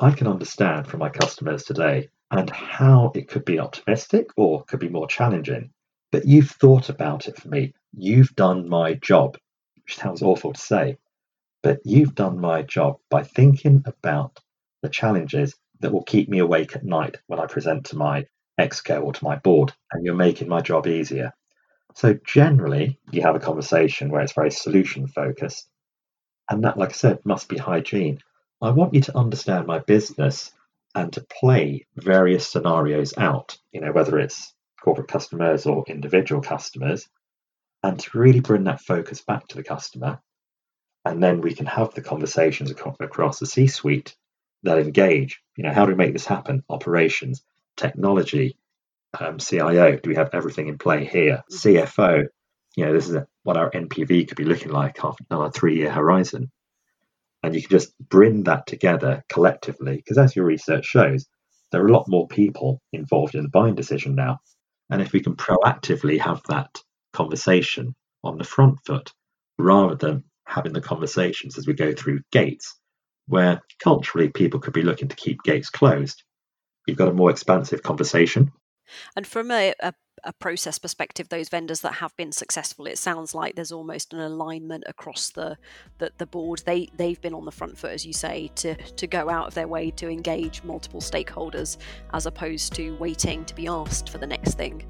I 0.00 0.10
can 0.10 0.26
understand 0.26 0.88
from 0.88 1.00
my 1.00 1.10
customers 1.10 1.64
today 1.64 2.08
and 2.32 2.48
how 2.48 3.12
it 3.14 3.28
could 3.28 3.44
be 3.44 3.58
optimistic 3.58 4.30
or 4.36 4.64
could 4.64 4.80
be 4.80 4.88
more 4.88 5.06
challenging. 5.06 5.70
But 6.10 6.26
you've 6.26 6.50
thought 6.50 6.88
about 6.88 7.28
it 7.28 7.38
for 7.38 7.48
me. 7.48 7.74
You've 7.92 8.34
done 8.34 8.68
my 8.68 8.94
job, 8.94 9.36
which 9.76 9.96
sounds 9.96 10.22
awful 10.22 10.54
to 10.54 10.60
say, 10.60 10.96
but 11.62 11.80
you've 11.84 12.14
done 12.14 12.40
my 12.40 12.62
job 12.62 12.96
by 13.10 13.22
thinking 13.22 13.82
about 13.84 14.40
the 14.82 14.88
challenges 14.88 15.54
that 15.80 15.92
will 15.92 16.04
keep 16.04 16.28
me 16.28 16.38
awake 16.38 16.74
at 16.74 16.84
night 16.84 17.18
when 17.26 17.38
I 17.38 17.46
present 17.46 17.84
to 17.86 17.96
my 17.96 18.26
exco 18.58 19.02
or 19.02 19.12
to 19.12 19.24
my 19.24 19.36
board, 19.36 19.72
and 19.92 20.04
you're 20.04 20.14
making 20.14 20.48
my 20.48 20.60
job 20.60 20.86
easier. 20.86 21.34
So 21.94 22.18
generally, 22.26 22.98
you 23.10 23.20
have 23.22 23.36
a 23.36 23.40
conversation 23.40 24.10
where 24.10 24.22
it's 24.22 24.32
very 24.32 24.50
solution 24.50 25.06
focused, 25.06 25.68
and 26.48 26.64
that, 26.64 26.78
like 26.78 26.90
I 26.90 26.92
said, 26.92 27.18
must 27.26 27.48
be 27.48 27.58
hygiene. 27.58 28.20
I 28.62 28.70
want 28.70 28.94
you 28.94 29.02
to 29.02 29.18
understand 29.18 29.66
my 29.66 29.80
business 29.80 30.52
and 30.94 31.12
to 31.12 31.26
play 31.40 31.86
various 31.96 32.48
scenarios 32.48 33.14
out, 33.16 33.56
you 33.72 33.80
know, 33.80 33.92
whether 33.92 34.18
it's 34.18 34.54
corporate 34.80 35.08
customers 35.08 35.66
or 35.66 35.84
individual 35.86 36.42
customers, 36.42 37.08
and 37.82 37.98
to 37.98 38.18
really 38.18 38.40
bring 38.40 38.64
that 38.64 38.80
focus 38.80 39.22
back 39.22 39.46
to 39.48 39.56
the 39.56 39.64
customer. 39.64 40.20
And 41.04 41.22
then 41.22 41.40
we 41.40 41.54
can 41.54 41.66
have 41.66 41.94
the 41.94 42.02
conversations 42.02 42.70
across 42.70 43.38
the 43.38 43.46
C 43.46 43.66
suite 43.66 44.14
that 44.62 44.78
engage. 44.78 45.40
You 45.56 45.64
know, 45.64 45.72
how 45.72 45.84
do 45.84 45.92
we 45.92 45.96
make 45.96 46.12
this 46.12 46.26
happen? 46.26 46.62
Operations, 46.68 47.42
technology, 47.76 48.56
um, 49.18 49.38
CIO. 49.38 49.96
Do 49.96 50.10
we 50.10 50.16
have 50.16 50.30
everything 50.32 50.68
in 50.68 50.78
play 50.78 51.04
here? 51.04 51.42
Mm-hmm. 51.50 51.68
CFO. 51.68 52.26
You 52.76 52.86
know, 52.86 52.92
this 52.92 53.08
is 53.08 53.16
what 53.42 53.56
our 53.56 53.70
NPV 53.70 54.28
could 54.28 54.36
be 54.36 54.44
looking 54.44 54.70
like 54.70 55.04
on 55.04 55.16
a 55.30 55.50
three-year 55.50 55.90
horizon 55.90 56.50
and 57.42 57.54
you 57.54 57.60
can 57.60 57.70
just 57.70 57.92
bring 57.98 58.44
that 58.44 58.66
together 58.66 59.22
collectively 59.28 59.96
because 59.96 60.18
as 60.18 60.36
your 60.36 60.44
research 60.44 60.84
shows 60.84 61.26
there 61.70 61.82
are 61.82 61.88
a 61.88 61.92
lot 61.92 62.08
more 62.08 62.28
people 62.28 62.80
involved 62.92 63.34
in 63.34 63.42
the 63.44 63.48
buying 63.48 63.74
decision 63.74 64.14
now. 64.14 64.38
And 64.90 65.00
if 65.00 65.12
we 65.12 65.20
can 65.20 65.36
proactively 65.36 66.20
have 66.20 66.42
that 66.48 66.68
conversation 67.14 67.94
on 68.22 68.36
the 68.36 68.44
front 68.44 68.78
foot 68.84 69.10
rather 69.58 69.94
than 69.94 70.24
having 70.46 70.74
the 70.74 70.82
conversations 70.82 71.56
as 71.56 71.66
we 71.66 71.72
go 71.72 71.92
through 71.94 72.20
gates 72.30 72.78
where 73.26 73.62
culturally 73.82 74.28
people 74.28 74.60
could 74.60 74.74
be 74.74 74.82
looking 74.82 75.08
to 75.08 75.16
keep 75.16 75.42
gates 75.44 75.70
closed 75.70 76.22
you've 76.86 76.98
got 76.98 77.08
a 77.08 77.12
more 77.12 77.30
expansive 77.30 77.82
conversation. 77.82 78.52
And 79.16 79.26
from 79.26 79.50
a, 79.50 79.74
a 79.80 79.94
a 80.24 80.32
process 80.32 80.78
perspective, 80.78 81.28
those 81.28 81.48
vendors 81.48 81.80
that 81.80 81.94
have 81.94 82.16
been 82.16 82.32
successful, 82.32 82.86
it 82.86 82.98
sounds 82.98 83.34
like 83.34 83.54
there's 83.54 83.72
almost 83.72 84.12
an 84.12 84.20
alignment 84.20 84.84
across 84.86 85.30
the, 85.30 85.56
the, 85.98 86.12
the 86.18 86.26
board. 86.26 86.62
They 86.64 86.88
they've 86.96 87.20
been 87.20 87.34
on 87.34 87.44
the 87.44 87.52
front 87.52 87.76
foot, 87.76 87.92
as 87.92 88.06
you 88.06 88.12
say, 88.12 88.50
to 88.56 88.74
to 88.74 89.06
go 89.06 89.28
out 89.28 89.48
of 89.48 89.54
their 89.54 89.68
way 89.68 89.90
to 89.92 90.08
engage 90.08 90.62
multiple 90.62 91.00
stakeholders, 91.00 91.76
as 92.12 92.26
opposed 92.26 92.74
to 92.74 92.96
waiting 92.96 93.44
to 93.46 93.54
be 93.54 93.66
asked 93.66 94.08
for 94.08 94.18
the 94.18 94.26
next 94.26 94.54
thing. 94.54 94.84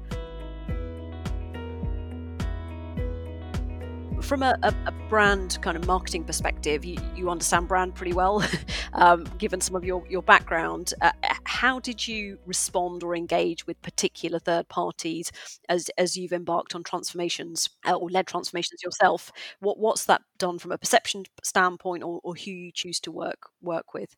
From 4.23 4.41
a, 4.41 4.57
a, 4.63 4.73
a, 4.85 4.91
brand 5.09 5.59
kind 5.61 5.75
of 5.75 5.85
marketing 5.85 6.23
perspective, 6.23 6.85
you, 6.85 6.97
you 7.15 7.29
understand 7.29 7.67
brand 7.67 7.93
pretty 7.93 8.13
well, 8.13 8.43
um, 8.93 9.25
given 9.37 9.59
some 9.59 9.75
of 9.75 9.83
your, 9.83 10.03
your 10.09 10.23
background. 10.23 10.93
Uh, 11.01 11.11
how 11.43 11.79
did 11.79 12.07
you 12.07 12.39
respond 12.45 13.03
or 13.03 13.15
engage 13.15 13.67
with 13.67 13.81
particular 13.81 14.39
third 14.39 14.67
parties 14.69 15.31
as, 15.69 15.89
as 15.97 16.15
you've 16.15 16.33
embarked 16.33 16.73
on 16.73 16.83
transformations 16.83 17.69
uh, 17.85 17.93
or 17.93 18.09
led 18.09 18.25
transformations 18.25 18.81
yourself? 18.81 19.31
What, 19.59 19.77
what's 19.77 20.05
that 20.05 20.21
done 20.37 20.57
from 20.57 20.71
a 20.71 20.77
perception 20.77 21.25
standpoint 21.43 22.03
or, 22.03 22.21
or 22.23 22.33
who 22.35 22.51
you 22.51 22.71
choose 22.71 22.99
to 23.01 23.11
work 23.11 23.49
work 23.61 23.93
with? 23.93 24.15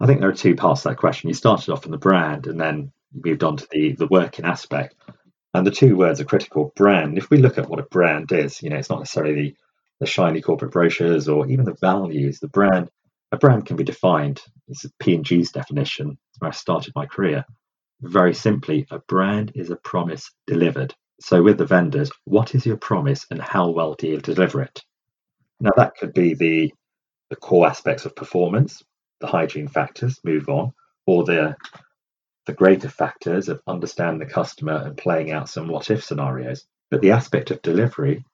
I 0.00 0.06
think 0.06 0.20
there 0.20 0.28
are 0.28 0.34
two 0.34 0.56
parts 0.56 0.82
to 0.82 0.88
that 0.88 0.96
question. 0.96 1.28
You 1.28 1.34
started 1.34 1.72
off 1.72 1.84
in 1.84 1.92
the 1.92 1.98
brand 1.98 2.46
and 2.46 2.60
then 2.60 2.90
moved 3.12 3.44
on 3.44 3.56
to 3.58 3.66
the, 3.70 3.92
the 3.92 4.06
working 4.06 4.44
aspect. 4.44 4.94
And 5.56 5.66
the 5.66 5.70
two 5.70 5.96
words 5.96 6.20
are 6.20 6.26
critical. 6.26 6.74
Brand. 6.76 7.16
If 7.16 7.30
we 7.30 7.38
look 7.38 7.56
at 7.56 7.66
what 7.66 7.78
a 7.78 7.84
brand 7.84 8.30
is, 8.30 8.62
you 8.62 8.68
know, 8.68 8.76
it's 8.76 8.90
not 8.90 8.98
necessarily 8.98 9.34
the, 9.34 9.56
the 10.00 10.06
shiny 10.06 10.42
corporate 10.42 10.72
brochures 10.72 11.30
or 11.30 11.48
even 11.48 11.64
the 11.64 11.72
values. 11.80 12.40
The 12.40 12.48
brand, 12.48 12.90
a 13.32 13.38
brand 13.38 13.64
can 13.64 13.76
be 13.76 13.82
defined. 13.82 14.42
It's 14.68 14.84
P&G's 14.98 15.52
definition. 15.52 16.18
It's 16.28 16.40
where 16.42 16.50
I 16.50 16.52
started 16.52 16.92
my 16.94 17.06
career. 17.06 17.46
Very 18.02 18.34
simply, 18.34 18.86
a 18.90 18.98
brand 18.98 19.52
is 19.54 19.70
a 19.70 19.76
promise 19.76 20.30
delivered. 20.46 20.94
So 21.22 21.42
with 21.42 21.56
the 21.56 21.64
vendors, 21.64 22.12
what 22.24 22.54
is 22.54 22.66
your 22.66 22.76
promise 22.76 23.24
and 23.30 23.40
how 23.40 23.70
well 23.70 23.94
do 23.94 24.08
you 24.08 24.18
deliver 24.18 24.60
it? 24.60 24.82
Now 25.58 25.72
that 25.78 25.96
could 25.96 26.12
be 26.12 26.34
the 26.34 26.74
the 27.30 27.36
core 27.36 27.66
aspects 27.66 28.04
of 28.04 28.14
performance, 28.14 28.82
the 29.20 29.26
hygiene 29.26 29.68
factors, 29.68 30.20
move 30.22 30.50
on, 30.50 30.74
or 31.06 31.24
the 31.24 31.56
the 32.46 32.52
greater 32.52 32.88
factors 32.88 33.48
of 33.48 33.60
understanding 33.66 34.20
the 34.20 34.32
customer 34.32 34.76
and 34.84 34.96
playing 34.96 35.32
out 35.32 35.48
some 35.48 35.68
what 35.68 35.90
if 35.90 36.04
scenarios. 36.04 36.66
But 36.90 37.02
the 37.02 37.10
aspect 37.10 37.50
of 37.50 37.60
delivery 37.62 38.24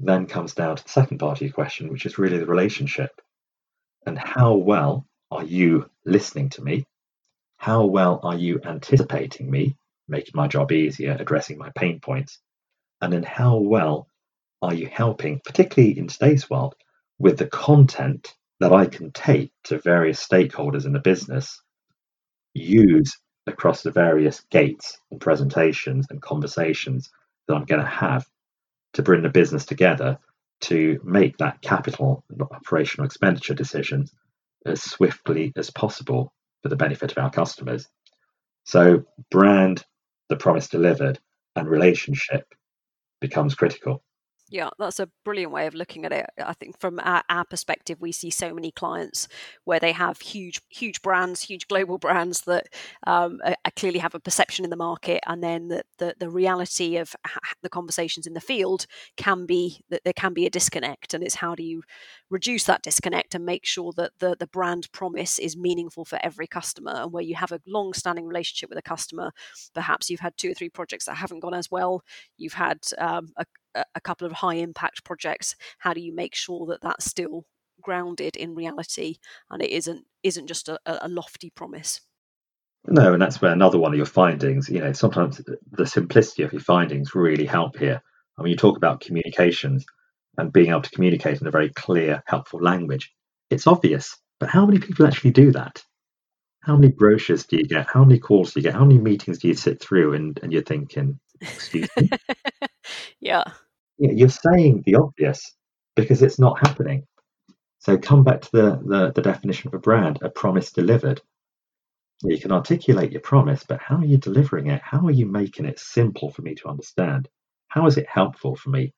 then 0.00 0.26
comes 0.26 0.54
down 0.54 0.76
to 0.76 0.82
the 0.82 0.90
second 0.90 1.18
part 1.18 1.38
of 1.38 1.42
your 1.42 1.52
question, 1.52 1.90
which 1.90 2.06
is 2.06 2.18
really 2.18 2.38
the 2.38 2.46
relationship. 2.46 3.20
And 4.04 4.18
how 4.18 4.54
well 4.54 5.06
are 5.30 5.44
you 5.44 5.88
listening 6.04 6.50
to 6.50 6.62
me? 6.62 6.84
How 7.56 7.86
well 7.86 8.20
are 8.22 8.36
you 8.36 8.60
anticipating 8.64 9.50
me, 9.50 9.76
making 10.08 10.32
my 10.34 10.48
job 10.48 10.72
easier, 10.72 11.16
addressing 11.18 11.56
my 11.56 11.70
pain 11.76 12.00
points? 12.00 12.40
And 13.00 13.12
then 13.12 13.22
how 13.22 13.56
well 13.56 14.08
are 14.60 14.74
you 14.74 14.88
helping, 14.92 15.40
particularly 15.44 15.98
in 15.98 16.08
today's 16.08 16.50
world, 16.50 16.74
with 17.18 17.38
the 17.38 17.46
content 17.46 18.34
that 18.60 18.72
I 18.72 18.86
can 18.86 19.12
take 19.12 19.52
to 19.64 19.78
various 19.78 20.26
stakeholders 20.26 20.86
in 20.86 20.92
the 20.92 20.98
business, 20.98 21.60
use 22.54 23.16
across 23.46 23.82
the 23.82 23.90
various 23.90 24.40
gates 24.50 24.98
and 25.10 25.20
presentations 25.20 26.06
and 26.10 26.20
conversations 26.20 27.10
that 27.46 27.54
I'm 27.54 27.64
going 27.64 27.80
to 27.80 27.86
have 27.86 28.26
to 28.94 29.02
bring 29.02 29.22
the 29.22 29.28
business 29.28 29.64
together 29.64 30.18
to 30.62 31.00
make 31.04 31.36
that 31.38 31.60
capital 31.60 32.24
and 32.30 32.42
operational 32.42 33.06
expenditure 33.06 33.54
decision 33.54 34.06
as 34.64 34.82
swiftly 34.82 35.52
as 35.56 35.70
possible 35.70 36.32
for 36.62 36.68
the 36.68 36.76
benefit 36.76 37.12
of 37.12 37.18
our 37.18 37.30
customers. 37.30 37.88
So, 38.64 39.04
brand, 39.30 39.84
the 40.28 40.36
promise 40.36 40.68
delivered, 40.68 41.20
and 41.54 41.68
relationship 41.68 42.52
becomes 43.20 43.54
critical. 43.54 44.02
Yeah, 44.48 44.70
that's 44.78 45.00
a 45.00 45.08
brilliant 45.24 45.50
way 45.50 45.66
of 45.66 45.74
looking 45.74 46.04
at 46.04 46.12
it. 46.12 46.26
I 46.38 46.52
think 46.52 46.78
from 46.78 47.00
our, 47.02 47.24
our, 47.28 47.44
perspective, 47.44 48.00
we 48.00 48.12
see 48.12 48.30
so 48.30 48.54
many 48.54 48.70
clients 48.70 49.26
where 49.64 49.80
they 49.80 49.90
have 49.90 50.20
huge, 50.20 50.60
huge 50.68 51.02
brands, 51.02 51.42
huge 51.42 51.66
global 51.66 51.98
brands 52.06 52.42
that 52.42 52.68
um, 53.08 53.40
are, 53.44 53.56
clearly 53.74 53.98
have 53.98 54.14
a 54.14 54.20
perception 54.20 54.64
in 54.64 54.70
the 54.70 54.76
market, 54.76 55.20
and 55.26 55.42
then 55.42 55.66
the 55.66 55.82
the, 55.98 56.14
the 56.20 56.30
reality 56.30 56.96
of 56.96 57.16
the 57.62 57.68
conversations 57.68 58.24
in 58.24 58.34
the 58.34 58.40
field 58.40 58.86
can 59.16 59.46
be 59.46 59.80
that 59.90 60.04
there 60.04 60.12
can 60.12 60.32
be 60.32 60.46
a 60.46 60.50
disconnect, 60.50 61.12
and 61.12 61.24
it's 61.24 61.34
how 61.34 61.56
do 61.56 61.64
you 61.64 61.82
reduce 62.30 62.64
that 62.64 62.82
disconnect 62.82 63.34
and 63.34 63.44
make 63.44 63.66
sure 63.66 63.92
that 63.96 64.12
the 64.20 64.36
the 64.38 64.46
brand 64.46 64.90
promise 64.92 65.40
is 65.40 65.56
meaningful 65.56 66.04
for 66.04 66.20
every 66.22 66.46
customer, 66.46 66.92
and 66.94 67.12
where 67.12 67.22
you 67.24 67.34
have 67.34 67.50
a 67.50 67.60
long-standing 67.66 68.26
relationship 68.26 68.68
with 68.68 68.78
a 68.78 68.82
customer, 68.82 69.32
perhaps 69.74 70.08
you've 70.08 70.20
had 70.20 70.36
two 70.36 70.52
or 70.52 70.54
three 70.54 70.70
projects 70.70 71.06
that 71.06 71.16
haven't 71.16 71.40
gone 71.40 71.54
as 71.54 71.68
well, 71.68 72.04
you've 72.38 72.52
had 72.52 72.78
um, 72.98 73.32
a 73.36 73.44
a 73.94 74.00
couple 74.00 74.26
of 74.26 74.32
high 74.32 74.54
impact 74.54 75.04
projects 75.04 75.56
how 75.78 75.92
do 75.92 76.00
you 76.00 76.14
make 76.14 76.34
sure 76.34 76.66
that 76.66 76.82
that's 76.82 77.04
still 77.04 77.44
grounded 77.80 78.36
in 78.36 78.54
reality 78.54 79.16
and 79.50 79.62
it 79.62 79.70
isn't 79.70 80.04
isn't 80.22 80.46
just 80.46 80.68
a, 80.68 80.78
a 80.86 81.08
lofty 81.08 81.50
promise? 81.50 82.00
No 82.88 83.12
and 83.12 83.22
that's 83.22 83.40
where 83.40 83.52
another 83.52 83.78
one 83.78 83.92
of 83.92 83.96
your 83.96 84.06
findings 84.06 84.68
you 84.68 84.80
know 84.80 84.92
sometimes 84.92 85.40
the 85.72 85.86
simplicity 85.86 86.42
of 86.42 86.52
your 86.52 86.62
findings 86.62 87.14
really 87.14 87.46
help 87.46 87.76
here. 87.76 88.02
I 88.38 88.42
mean 88.42 88.50
you 88.50 88.56
talk 88.56 88.76
about 88.76 89.00
communications 89.00 89.84
and 90.38 90.52
being 90.52 90.70
able 90.70 90.82
to 90.82 90.90
communicate 90.90 91.40
in 91.40 91.46
a 91.46 91.50
very 91.50 91.70
clear 91.70 92.22
helpful 92.26 92.60
language. 92.60 93.12
It's 93.50 93.66
obvious 93.66 94.16
but 94.38 94.48
how 94.50 94.66
many 94.66 94.78
people 94.78 95.06
actually 95.06 95.30
do 95.30 95.52
that? 95.52 95.82
How 96.60 96.76
many 96.76 96.92
brochures 96.92 97.46
do 97.46 97.56
you 97.56 97.64
get? 97.64 97.86
How 97.86 98.04
many 98.04 98.18
calls 98.18 98.52
do 98.52 98.60
you 98.60 98.64
get? 98.64 98.74
How 98.74 98.84
many 98.84 98.98
meetings 98.98 99.38
do 99.38 99.48
you 99.48 99.54
sit 99.54 99.80
through 99.80 100.14
and, 100.14 100.38
and 100.42 100.52
you're 100.52 100.62
thinking 100.62 101.18
excuse 101.40 101.88
me? 101.96 102.10
Yeah 103.20 103.44
you're 103.98 104.28
saying 104.28 104.82
the 104.84 104.96
obvious 104.96 105.54
because 105.94 106.22
it's 106.22 106.38
not 106.38 106.66
happening. 106.66 107.06
So 107.78 107.98
come 107.98 108.24
back 108.24 108.42
to 108.42 108.50
the, 108.52 108.80
the, 108.84 109.12
the 109.14 109.22
definition 109.22 109.68
of 109.68 109.74
a 109.74 109.78
brand, 109.78 110.18
a 110.22 110.30
promise 110.30 110.72
delivered. 110.72 111.20
You 112.22 112.38
can 112.40 112.52
articulate 112.52 113.12
your 113.12 113.20
promise, 113.20 113.64
but 113.66 113.80
how 113.80 113.96
are 113.96 114.04
you 114.04 114.16
delivering 114.18 114.68
it? 114.68 114.80
How 114.82 115.06
are 115.06 115.12
you 115.12 115.26
making 115.26 115.66
it 115.66 115.78
simple 115.78 116.30
for 116.30 116.42
me 116.42 116.54
to 116.56 116.68
understand? 116.68 117.28
How 117.68 117.86
is 117.86 117.98
it 117.98 118.08
helpful 118.08 118.56
for 118.56 118.70
me? 118.70 118.92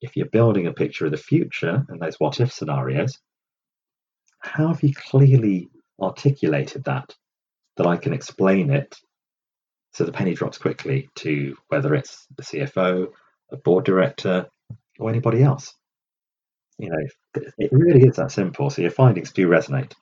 If 0.00 0.16
you're 0.16 0.26
building 0.26 0.66
a 0.66 0.72
picture 0.72 1.06
of 1.06 1.12
the 1.12 1.16
future 1.16 1.84
and 1.88 2.00
those 2.00 2.16
what 2.18 2.40
if 2.40 2.52
scenarios, 2.52 3.18
how 4.40 4.68
have 4.68 4.82
you 4.82 4.92
clearly 4.94 5.70
articulated 6.00 6.84
that? 6.84 7.14
That 7.76 7.86
I 7.86 7.96
can 7.96 8.12
explain 8.12 8.70
it 8.70 8.96
so 9.96 10.04
the 10.04 10.12
penny 10.12 10.34
drops 10.34 10.58
quickly 10.58 11.08
to 11.16 11.56
whether 11.68 11.94
it's 11.94 12.26
the 12.36 12.42
CFO, 12.42 13.08
a 13.50 13.56
board 13.56 13.84
director, 13.84 14.46
or 14.98 15.10
anybody 15.10 15.42
else. 15.42 15.74
You 16.78 16.90
know, 16.90 17.42
it 17.58 17.70
really 17.72 18.06
is 18.06 18.16
that 18.16 18.32
simple. 18.32 18.70
So 18.70 18.82
your 18.82 18.90
findings 18.90 19.32
do 19.32 19.48
resonate. 19.48 19.92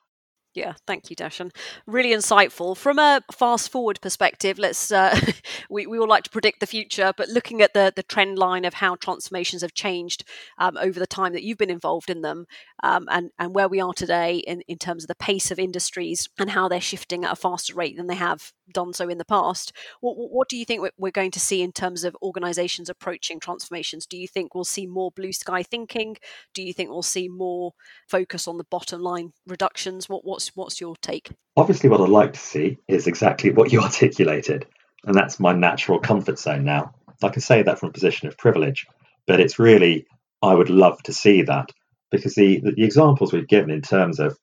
Yeah, 0.55 0.75
thank 0.87 1.09
you, 1.09 1.17
Dashan. 1.17 1.53
Really 1.85 2.11
insightful. 2.11 2.77
From 2.77 2.97
a 2.97 3.21
fast 3.33 3.69
forward 3.69 3.99
perspective, 4.01 4.57
let's 4.57 4.89
uh, 4.89 5.19
we, 5.69 5.85
we 5.85 5.99
all 5.99 6.07
like 6.07 6.23
to 6.23 6.29
predict 6.29 6.61
the 6.61 6.65
future, 6.65 7.11
but 7.17 7.27
looking 7.27 7.61
at 7.61 7.73
the 7.73 7.91
the 7.93 8.03
trend 8.03 8.39
line 8.39 8.63
of 8.63 8.75
how 8.75 8.95
transformations 8.95 9.61
have 9.63 9.73
changed 9.73 10.23
um, 10.57 10.77
over 10.77 10.97
the 10.97 11.05
time 11.05 11.33
that 11.33 11.43
you've 11.43 11.57
been 11.57 11.69
involved 11.69 12.09
in 12.09 12.21
them, 12.21 12.45
um, 12.83 13.05
and 13.11 13.31
and 13.37 13.53
where 13.53 13.67
we 13.67 13.81
are 13.81 13.93
today 13.93 14.37
in, 14.37 14.61
in 14.69 14.77
terms 14.77 15.03
of 15.03 15.09
the 15.09 15.15
pace 15.15 15.51
of 15.51 15.59
industries 15.59 16.29
and 16.39 16.51
how 16.51 16.69
they're 16.69 16.79
shifting 16.79 17.25
at 17.25 17.33
a 17.33 17.35
faster 17.35 17.75
rate 17.75 17.97
than 17.97 18.07
they 18.07 18.15
have 18.15 18.53
done 18.73 18.93
so 18.93 19.09
in 19.09 19.17
the 19.17 19.25
past. 19.25 19.71
What, 20.01 20.15
what 20.15 20.49
do 20.49 20.57
you 20.57 20.65
think 20.65 20.87
we're 20.97 21.11
going 21.11 21.31
to 21.31 21.39
see 21.39 21.61
in 21.61 21.71
terms 21.71 22.03
of 22.03 22.15
organizations 22.21 22.89
approaching 22.89 23.39
transformations? 23.39 24.05
Do 24.05 24.17
you 24.17 24.27
think 24.27 24.55
we'll 24.55 24.63
see 24.63 24.87
more 24.87 25.11
blue 25.11 25.33
sky 25.33 25.63
thinking? 25.63 26.17
Do 26.53 26.63
you 26.63 26.73
think 26.73 26.89
we'll 26.89 27.03
see 27.03 27.27
more 27.27 27.73
focus 28.07 28.47
on 28.47 28.57
the 28.57 28.63
bottom 28.63 29.01
line 29.01 29.33
reductions? 29.45 30.09
What, 30.09 30.25
what's, 30.25 30.44
what's 30.53 30.81
your 30.81 30.95
take? 30.97 31.31
Obviously, 31.57 31.89
what 31.89 32.01
I'd 32.01 32.09
like 32.09 32.33
to 32.33 32.39
see 32.39 32.77
is 32.87 33.07
exactly 33.07 33.51
what 33.51 33.71
you 33.71 33.81
articulated. 33.81 34.65
And 35.05 35.15
that's 35.15 35.39
my 35.39 35.53
natural 35.53 35.99
comfort 35.99 36.39
zone 36.39 36.63
now. 36.63 36.93
I 37.23 37.29
can 37.29 37.41
say 37.41 37.61
that 37.63 37.79
from 37.79 37.89
a 37.89 37.93
position 37.93 38.27
of 38.27 38.37
privilege, 38.37 38.87
but 39.27 39.39
it's 39.39 39.59
really, 39.59 40.05
I 40.41 40.53
would 40.53 40.69
love 40.69 41.01
to 41.03 41.13
see 41.13 41.43
that 41.43 41.71
because 42.11 42.35
the, 42.35 42.59
the, 42.59 42.71
the 42.71 42.83
examples 42.83 43.31
we've 43.31 43.47
given 43.47 43.71
in 43.71 43.81
terms 43.81 44.19
of 44.19 44.37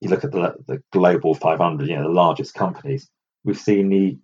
you 0.00 0.08
look 0.08 0.24
at 0.24 0.32
the, 0.32 0.54
the 0.66 0.82
global 0.92 1.34
500, 1.34 1.88
you 1.88 1.96
know, 1.96 2.02
the 2.02 2.08
largest 2.08 2.54
companies, 2.54 3.08
we've 3.44 3.58
seen 3.58 3.88
the 3.88 4.18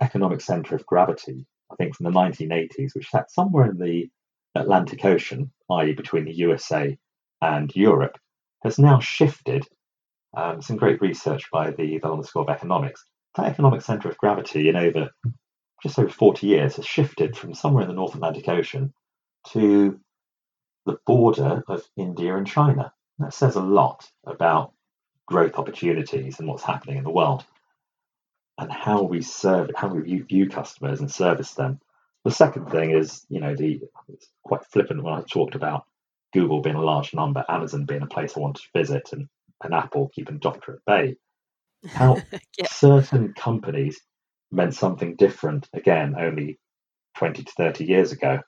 economic 0.00 0.40
center 0.40 0.74
of 0.74 0.86
gravity, 0.86 1.46
I 1.70 1.76
think 1.76 1.96
from 1.96 2.04
the 2.04 2.18
1980s, 2.18 2.94
which 2.94 3.10
sat 3.10 3.30
somewhere 3.30 3.70
in 3.70 3.78
the 3.78 4.08
Atlantic 4.54 5.04
Ocean, 5.04 5.52
i.e., 5.70 5.92
between 5.92 6.24
the 6.24 6.34
USA 6.34 6.96
and 7.42 7.74
Europe, 7.74 8.18
has 8.62 8.78
now 8.78 9.00
shifted. 9.00 9.66
Um, 10.34 10.60
some 10.60 10.76
great 10.76 11.00
research 11.00 11.44
by 11.50 11.70
the, 11.70 11.98
the 11.98 12.08
London 12.08 12.24
School 12.24 12.42
of 12.42 12.48
Economics. 12.48 13.04
That 13.36 13.46
economic 13.46 13.82
center 13.82 14.08
of 14.08 14.18
gravity 14.18 14.68
in 14.68 14.76
over 14.76 15.10
just 15.82 15.98
over 15.98 16.08
40 16.08 16.46
years 16.46 16.76
has 16.76 16.86
shifted 16.86 17.36
from 17.36 17.54
somewhere 17.54 17.82
in 17.82 17.88
the 17.88 17.94
North 17.94 18.14
Atlantic 18.14 18.48
Ocean 18.48 18.92
to 19.52 20.00
the 20.86 20.98
border 21.06 21.62
of 21.68 21.82
India 21.96 22.36
and 22.36 22.46
China. 22.46 22.92
That 23.18 23.34
says 23.34 23.56
a 23.56 23.62
lot 23.62 24.10
about 24.24 24.72
growth 25.26 25.58
opportunities 25.58 26.38
and 26.38 26.48
what's 26.48 26.62
happening 26.62 26.98
in 26.98 27.04
the 27.04 27.10
world 27.10 27.44
and 28.58 28.72
how 28.72 29.02
we 29.02 29.22
serve, 29.22 29.70
how 29.76 29.88
we 29.88 30.18
view 30.20 30.48
customers 30.48 31.00
and 31.00 31.10
service 31.10 31.54
them. 31.54 31.80
The 32.24 32.30
second 32.30 32.70
thing 32.70 32.90
is, 32.90 33.24
you 33.28 33.40
know, 33.40 33.54
the 33.54 33.80
it's 34.08 34.28
quite 34.44 34.64
flippant 34.64 35.02
when 35.02 35.14
I 35.14 35.22
talked 35.22 35.54
about 35.54 35.84
Google 36.32 36.60
being 36.60 36.76
a 36.76 36.82
large 36.82 37.14
number, 37.14 37.44
Amazon 37.48 37.84
being 37.84 38.02
a 38.02 38.06
place 38.06 38.36
I 38.36 38.40
wanted 38.40 38.62
to 38.62 38.78
visit, 38.78 39.12
and, 39.12 39.28
and 39.62 39.74
Apple 39.74 40.10
keeping 40.14 40.38
Doctor 40.38 40.74
at 40.74 40.84
bay. 40.86 41.16
How 41.88 42.16
yeah. 42.58 42.66
certain 42.68 43.32
companies 43.34 44.00
meant 44.50 44.74
something 44.74 45.16
different 45.16 45.68
again 45.72 46.14
only 46.18 46.58
20 47.16 47.44
to 47.44 47.52
30 47.52 47.84
years 47.84 48.12
ago 48.12 48.40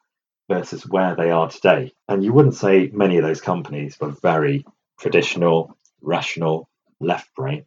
versus 0.49 0.87
where 0.87 1.15
they 1.15 1.31
are 1.31 1.49
today. 1.49 1.93
And 2.09 2.25
you 2.25 2.33
wouldn't 2.33 2.55
say 2.55 2.91
many 2.93 3.19
of 3.19 3.25
those 3.25 3.41
companies 3.41 3.97
were 4.01 4.15
very 4.23 4.65
traditional, 4.99 5.77
rational, 6.01 6.69
left 7.01 7.33
brain 7.35 7.65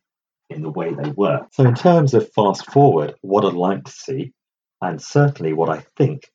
in 0.50 0.62
the 0.62 0.70
way 0.70 0.94
they 0.94 1.12
were. 1.12 1.48
So, 1.52 1.64
in 1.64 1.76
terms 1.76 2.14
of 2.14 2.32
fast 2.34 2.70
forward, 2.72 3.16
what 3.22 3.46
I'd 3.46 3.54
like 3.54 3.86
to 3.86 3.92
see, 3.92 4.34
and 4.82 5.02
certainly 5.02 5.54
what 5.54 5.70
I 5.70 5.84
think 5.98 6.30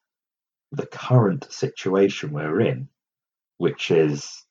the 0.73 0.87
current 0.87 1.47
situation 1.51 2.33
we're 2.33 2.61
in, 2.61 2.89
which 3.59 3.91
is, 3.91 4.46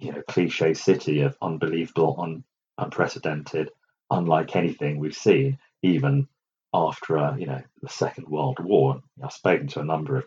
you 0.00 0.12
know, 0.12 0.22
cliche 0.28 0.74
city 0.74 1.20
of 1.20 1.36
unbelievable, 1.42 2.16
un- 2.20 2.44
unprecedented, 2.78 3.70
unlike 4.10 4.56
anything 4.56 4.98
we've 4.98 5.14
seen, 5.14 5.58
even 5.82 6.26
after, 6.72 7.16
a, 7.16 7.36
you 7.38 7.46
know, 7.46 7.62
the 7.82 7.88
Second 7.88 8.28
World 8.28 8.58
War. 8.60 9.02
I've 9.22 9.32
spoken 9.32 9.68
to 9.68 9.80
a 9.80 9.84
number 9.84 10.16
of 10.16 10.26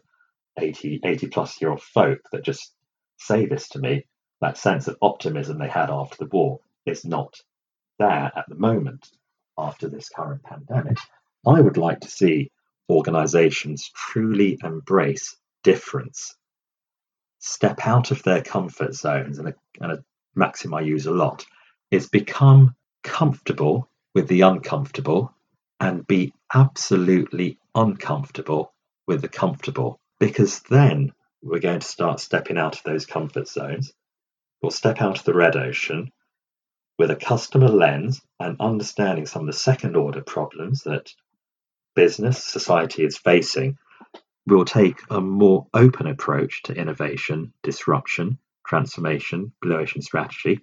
80, 0.57 1.01
80 1.03 1.27
plus 1.27 1.61
year 1.61 1.71
old 1.71 1.81
folk 1.81 2.19
that 2.31 2.43
just 2.43 2.73
say 3.17 3.45
this 3.45 3.69
to 3.69 3.79
me. 3.79 4.05
That 4.41 4.57
sense 4.57 4.87
of 4.87 4.97
optimism 5.01 5.57
they 5.57 5.69
had 5.69 5.89
after 5.89 6.17
the 6.17 6.29
war 6.29 6.59
is 6.85 7.05
not 7.05 7.33
there 7.97 8.31
at 8.35 8.45
the 8.49 8.55
moment 8.55 9.07
after 9.57 9.87
this 9.87 10.09
current 10.09 10.43
pandemic. 10.43 10.97
I 11.45 11.61
would 11.61 11.77
like 11.77 12.01
to 12.01 12.09
see 12.09 12.51
organizations 12.89 13.89
truly 13.95 14.57
embrace 14.63 15.35
difference, 15.63 16.35
step 17.43 17.85
out 17.85 18.11
of 18.11 18.23
their 18.23 18.41
comfort 18.41 18.95
zones, 18.95 19.37
and 19.37 19.49
a, 19.49 19.55
and 19.81 19.91
a 19.91 20.03
maxim 20.33 20.73
I 20.73 20.79
use 20.79 21.05
a 21.05 21.11
lot 21.11 21.45
is 21.91 22.07
become 22.07 22.73
comfortable 23.03 23.89
with 24.15 24.29
the 24.29 24.41
uncomfortable 24.41 25.33
and 25.81 26.07
be 26.07 26.33
absolutely 26.53 27.59
uncomfortable 27.75 28.73
with 29.07 29.21
the 29.21 29.27
comfortable 29.27 29.99
because 30.21 30.61
then 30.69 31.11
we're 31.41 31.59
going 31.59 31.81
to 31.81 31.87
start 31.87 32.21
stepping 32.21 32.57
out 32.57 32.77
of 32.77 32.83
those 32.83 33.05
comfort 33.05 33.49
zones. 33.49 33.91
We'll 34.61 34.71
step 34.71 35.01
out 35.01 35.19
of 35.19 35.25
the 35.25 35.33
red 35.33 35.57
ocean 35.57 36.13
with 36.97 37.11
a 37.11 37.17
customer 37.17 37.67
lens 37.67 38.21
and 38.39 38.55
understanding 38.61 39.25
some 39.25 39.41
of 39.41 39.47
the 39.47 39.59
second 39.59 39.97
order 39.97 40.21
problems 40.21 40.83
that 40.83 41.11
business 41.93 42.41
society 42.41 43.03
is 43.03 43.17
facing, 43.17 43.77
we'll 44.47 44.65
take 44.65 44.97
a 45.09 45.21
more 45.21 45.67
open 45.73 46.07
approach 46.07 46.63
to 46.63 46.73
innovation, 46.73 47.53
disruption, 47.63 48.37
transformation, 48.65 49.51
blue 49.61 49.77
ocean 49.77 50.01
strategy. 50.01 50.59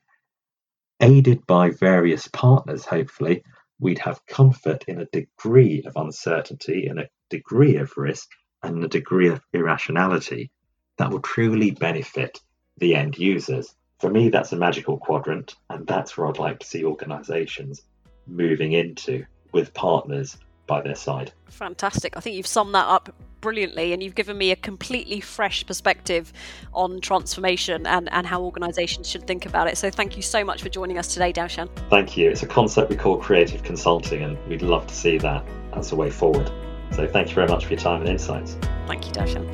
Aided 1.00 1.46
by 1.46 1.70
various 1.70 2.28
partners, 2.28 2.84
hopefully, 2.84 3.42
we'd 3.78 3.98
have 4.00 4.24
comfort 4.26 4.84
in 4.86 5.00
a 5.00 5.06
degree 5.06 5.82
of 5.86 5.96
uncertainty 5.96 6.86
and 6.86 7.00
a 7.00 7.08
degree 7.30 7.76
of 7.76 7.96
risk 7.96 8.28
and 8.62 8.84
a 8.84 8.88
degree 8.88 9.28
of 9.28 9.40
irrationality 9.52 10.50
that 10.98 11.10
will 11.10 11.20
truly 11.20 11.70
benefit 11.70 12.40
the 12.76 12.94
end 12.94 13.16
users 13.18 13.74
for 14.00 14.08
me, 14.08 14.30
that's 14.30 14.52
a 14.52 14.56
magical 14.56 14.96
quadrant, 14.96 15.56
and 15.68 15.86
that's 15.86 16.16
where 16.16 16.26
I'd 16.26 16.38
like 16.38 16.58
to 16.60 16.66
see 16.66 16.84
organizations 16.84 17.82
moving 18.26 18.72
into 18.72 19.26
with 19.52 19.74
partners, 19.74 20.38
by 20.70 20.80
their 20.80 20.94
side. 20.94 21.32
Fantastic. 21.48 22.16
I 22.16 22.20
think 22.20 22.36
you've 22.36 22.46
summed 22.46 22.74
that 22.76 22.86
up 22.86 23.12
brilliantly 23.40 23.92
and 23.92 24.02
you've 24.02 24.14
given 24.14 24.38
me 24.38 24.52
a 24.52 24.56
completely 24.56 25.18
fresh 25.18 25.66
perspective 25.66 26.32
on 26.72 27.00
transformation 27.00 27.86
and, 27.86 28.08
and 28.12 28.26
how 28.26 28.40
organizations 28.42 29.08
should 29.08 29.26
think 29.26 29.46
about 29.46 29.66
it. 29.66 29.76
So 29.76 29.90
thank 29.90 30.16
you 30.16 30.22
so 30.22 30.44
much 30.44 30.62
for 30.62 30.68
joining 30.68 30.96
us 30.96 31.12
today, 31.12 31.32
Daushan. 31.32 31.68
Thank 31.90 32.16
you. 32.16 32.30
It's 32.30 32.44
a 32.44 32.46
concept 32.46 32.88
we 32.88 32.96
call 32.96 33.16
creative 33.16 33.64
consulting 33.64 34.22
and 34.22 34.38
we'd 34.48 34.62
love 34.62 34.86
to 34.86 34.94
see 34.94 35.18
that 35.18 35.44
as 35.72 35.90
a 35.90 35.96
way 35.96 36.08
forward. 36.08 36.50
So 36.92 37.06
thank 37.06 37.28
you 37.28 37.34
very 37.34 37.48
much 37.48 37.64
for 37.64 37.72
your 37.72 37.80
time 37.80 38.02
and 38.02 38.08
insights. 38.08 38.56
Thank 38.86 39.06
you, 39.06 39.12
Daushan. 39.12 39.48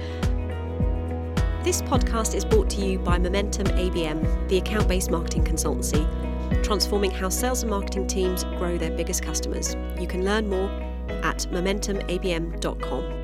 This 1.65 1.81
podcast 1.83 2.35
is 2.35 2.45
brought 2.45 2.69
to 2.71 2.85
you 2.85 2.99
by 2.99 3.19
Momentum 3.19 3.67
ABM, 3.69 4.49
the 4.49 4.59
account 4.59 4.87
based 4.87 5.11
marketing 5.11 5.45
consultancy, 5.45 6.07
transforming 6.63 7.11
how 7.11 7.29
sales 7.29 7.63
and 7.63 7.71
marketing 7.71 8.07
teams 8.07 8.45
grow 8.45 8.77
their 8.77 8.91
biggest 8.91 9.23
customers. 9.23 9.75
You 9.99 10.07
can 10.07 10.25
learn 10.25 10.49
more 10.49 10.71
at 11.23 11.47
momentumabm.com. 11.51 13.16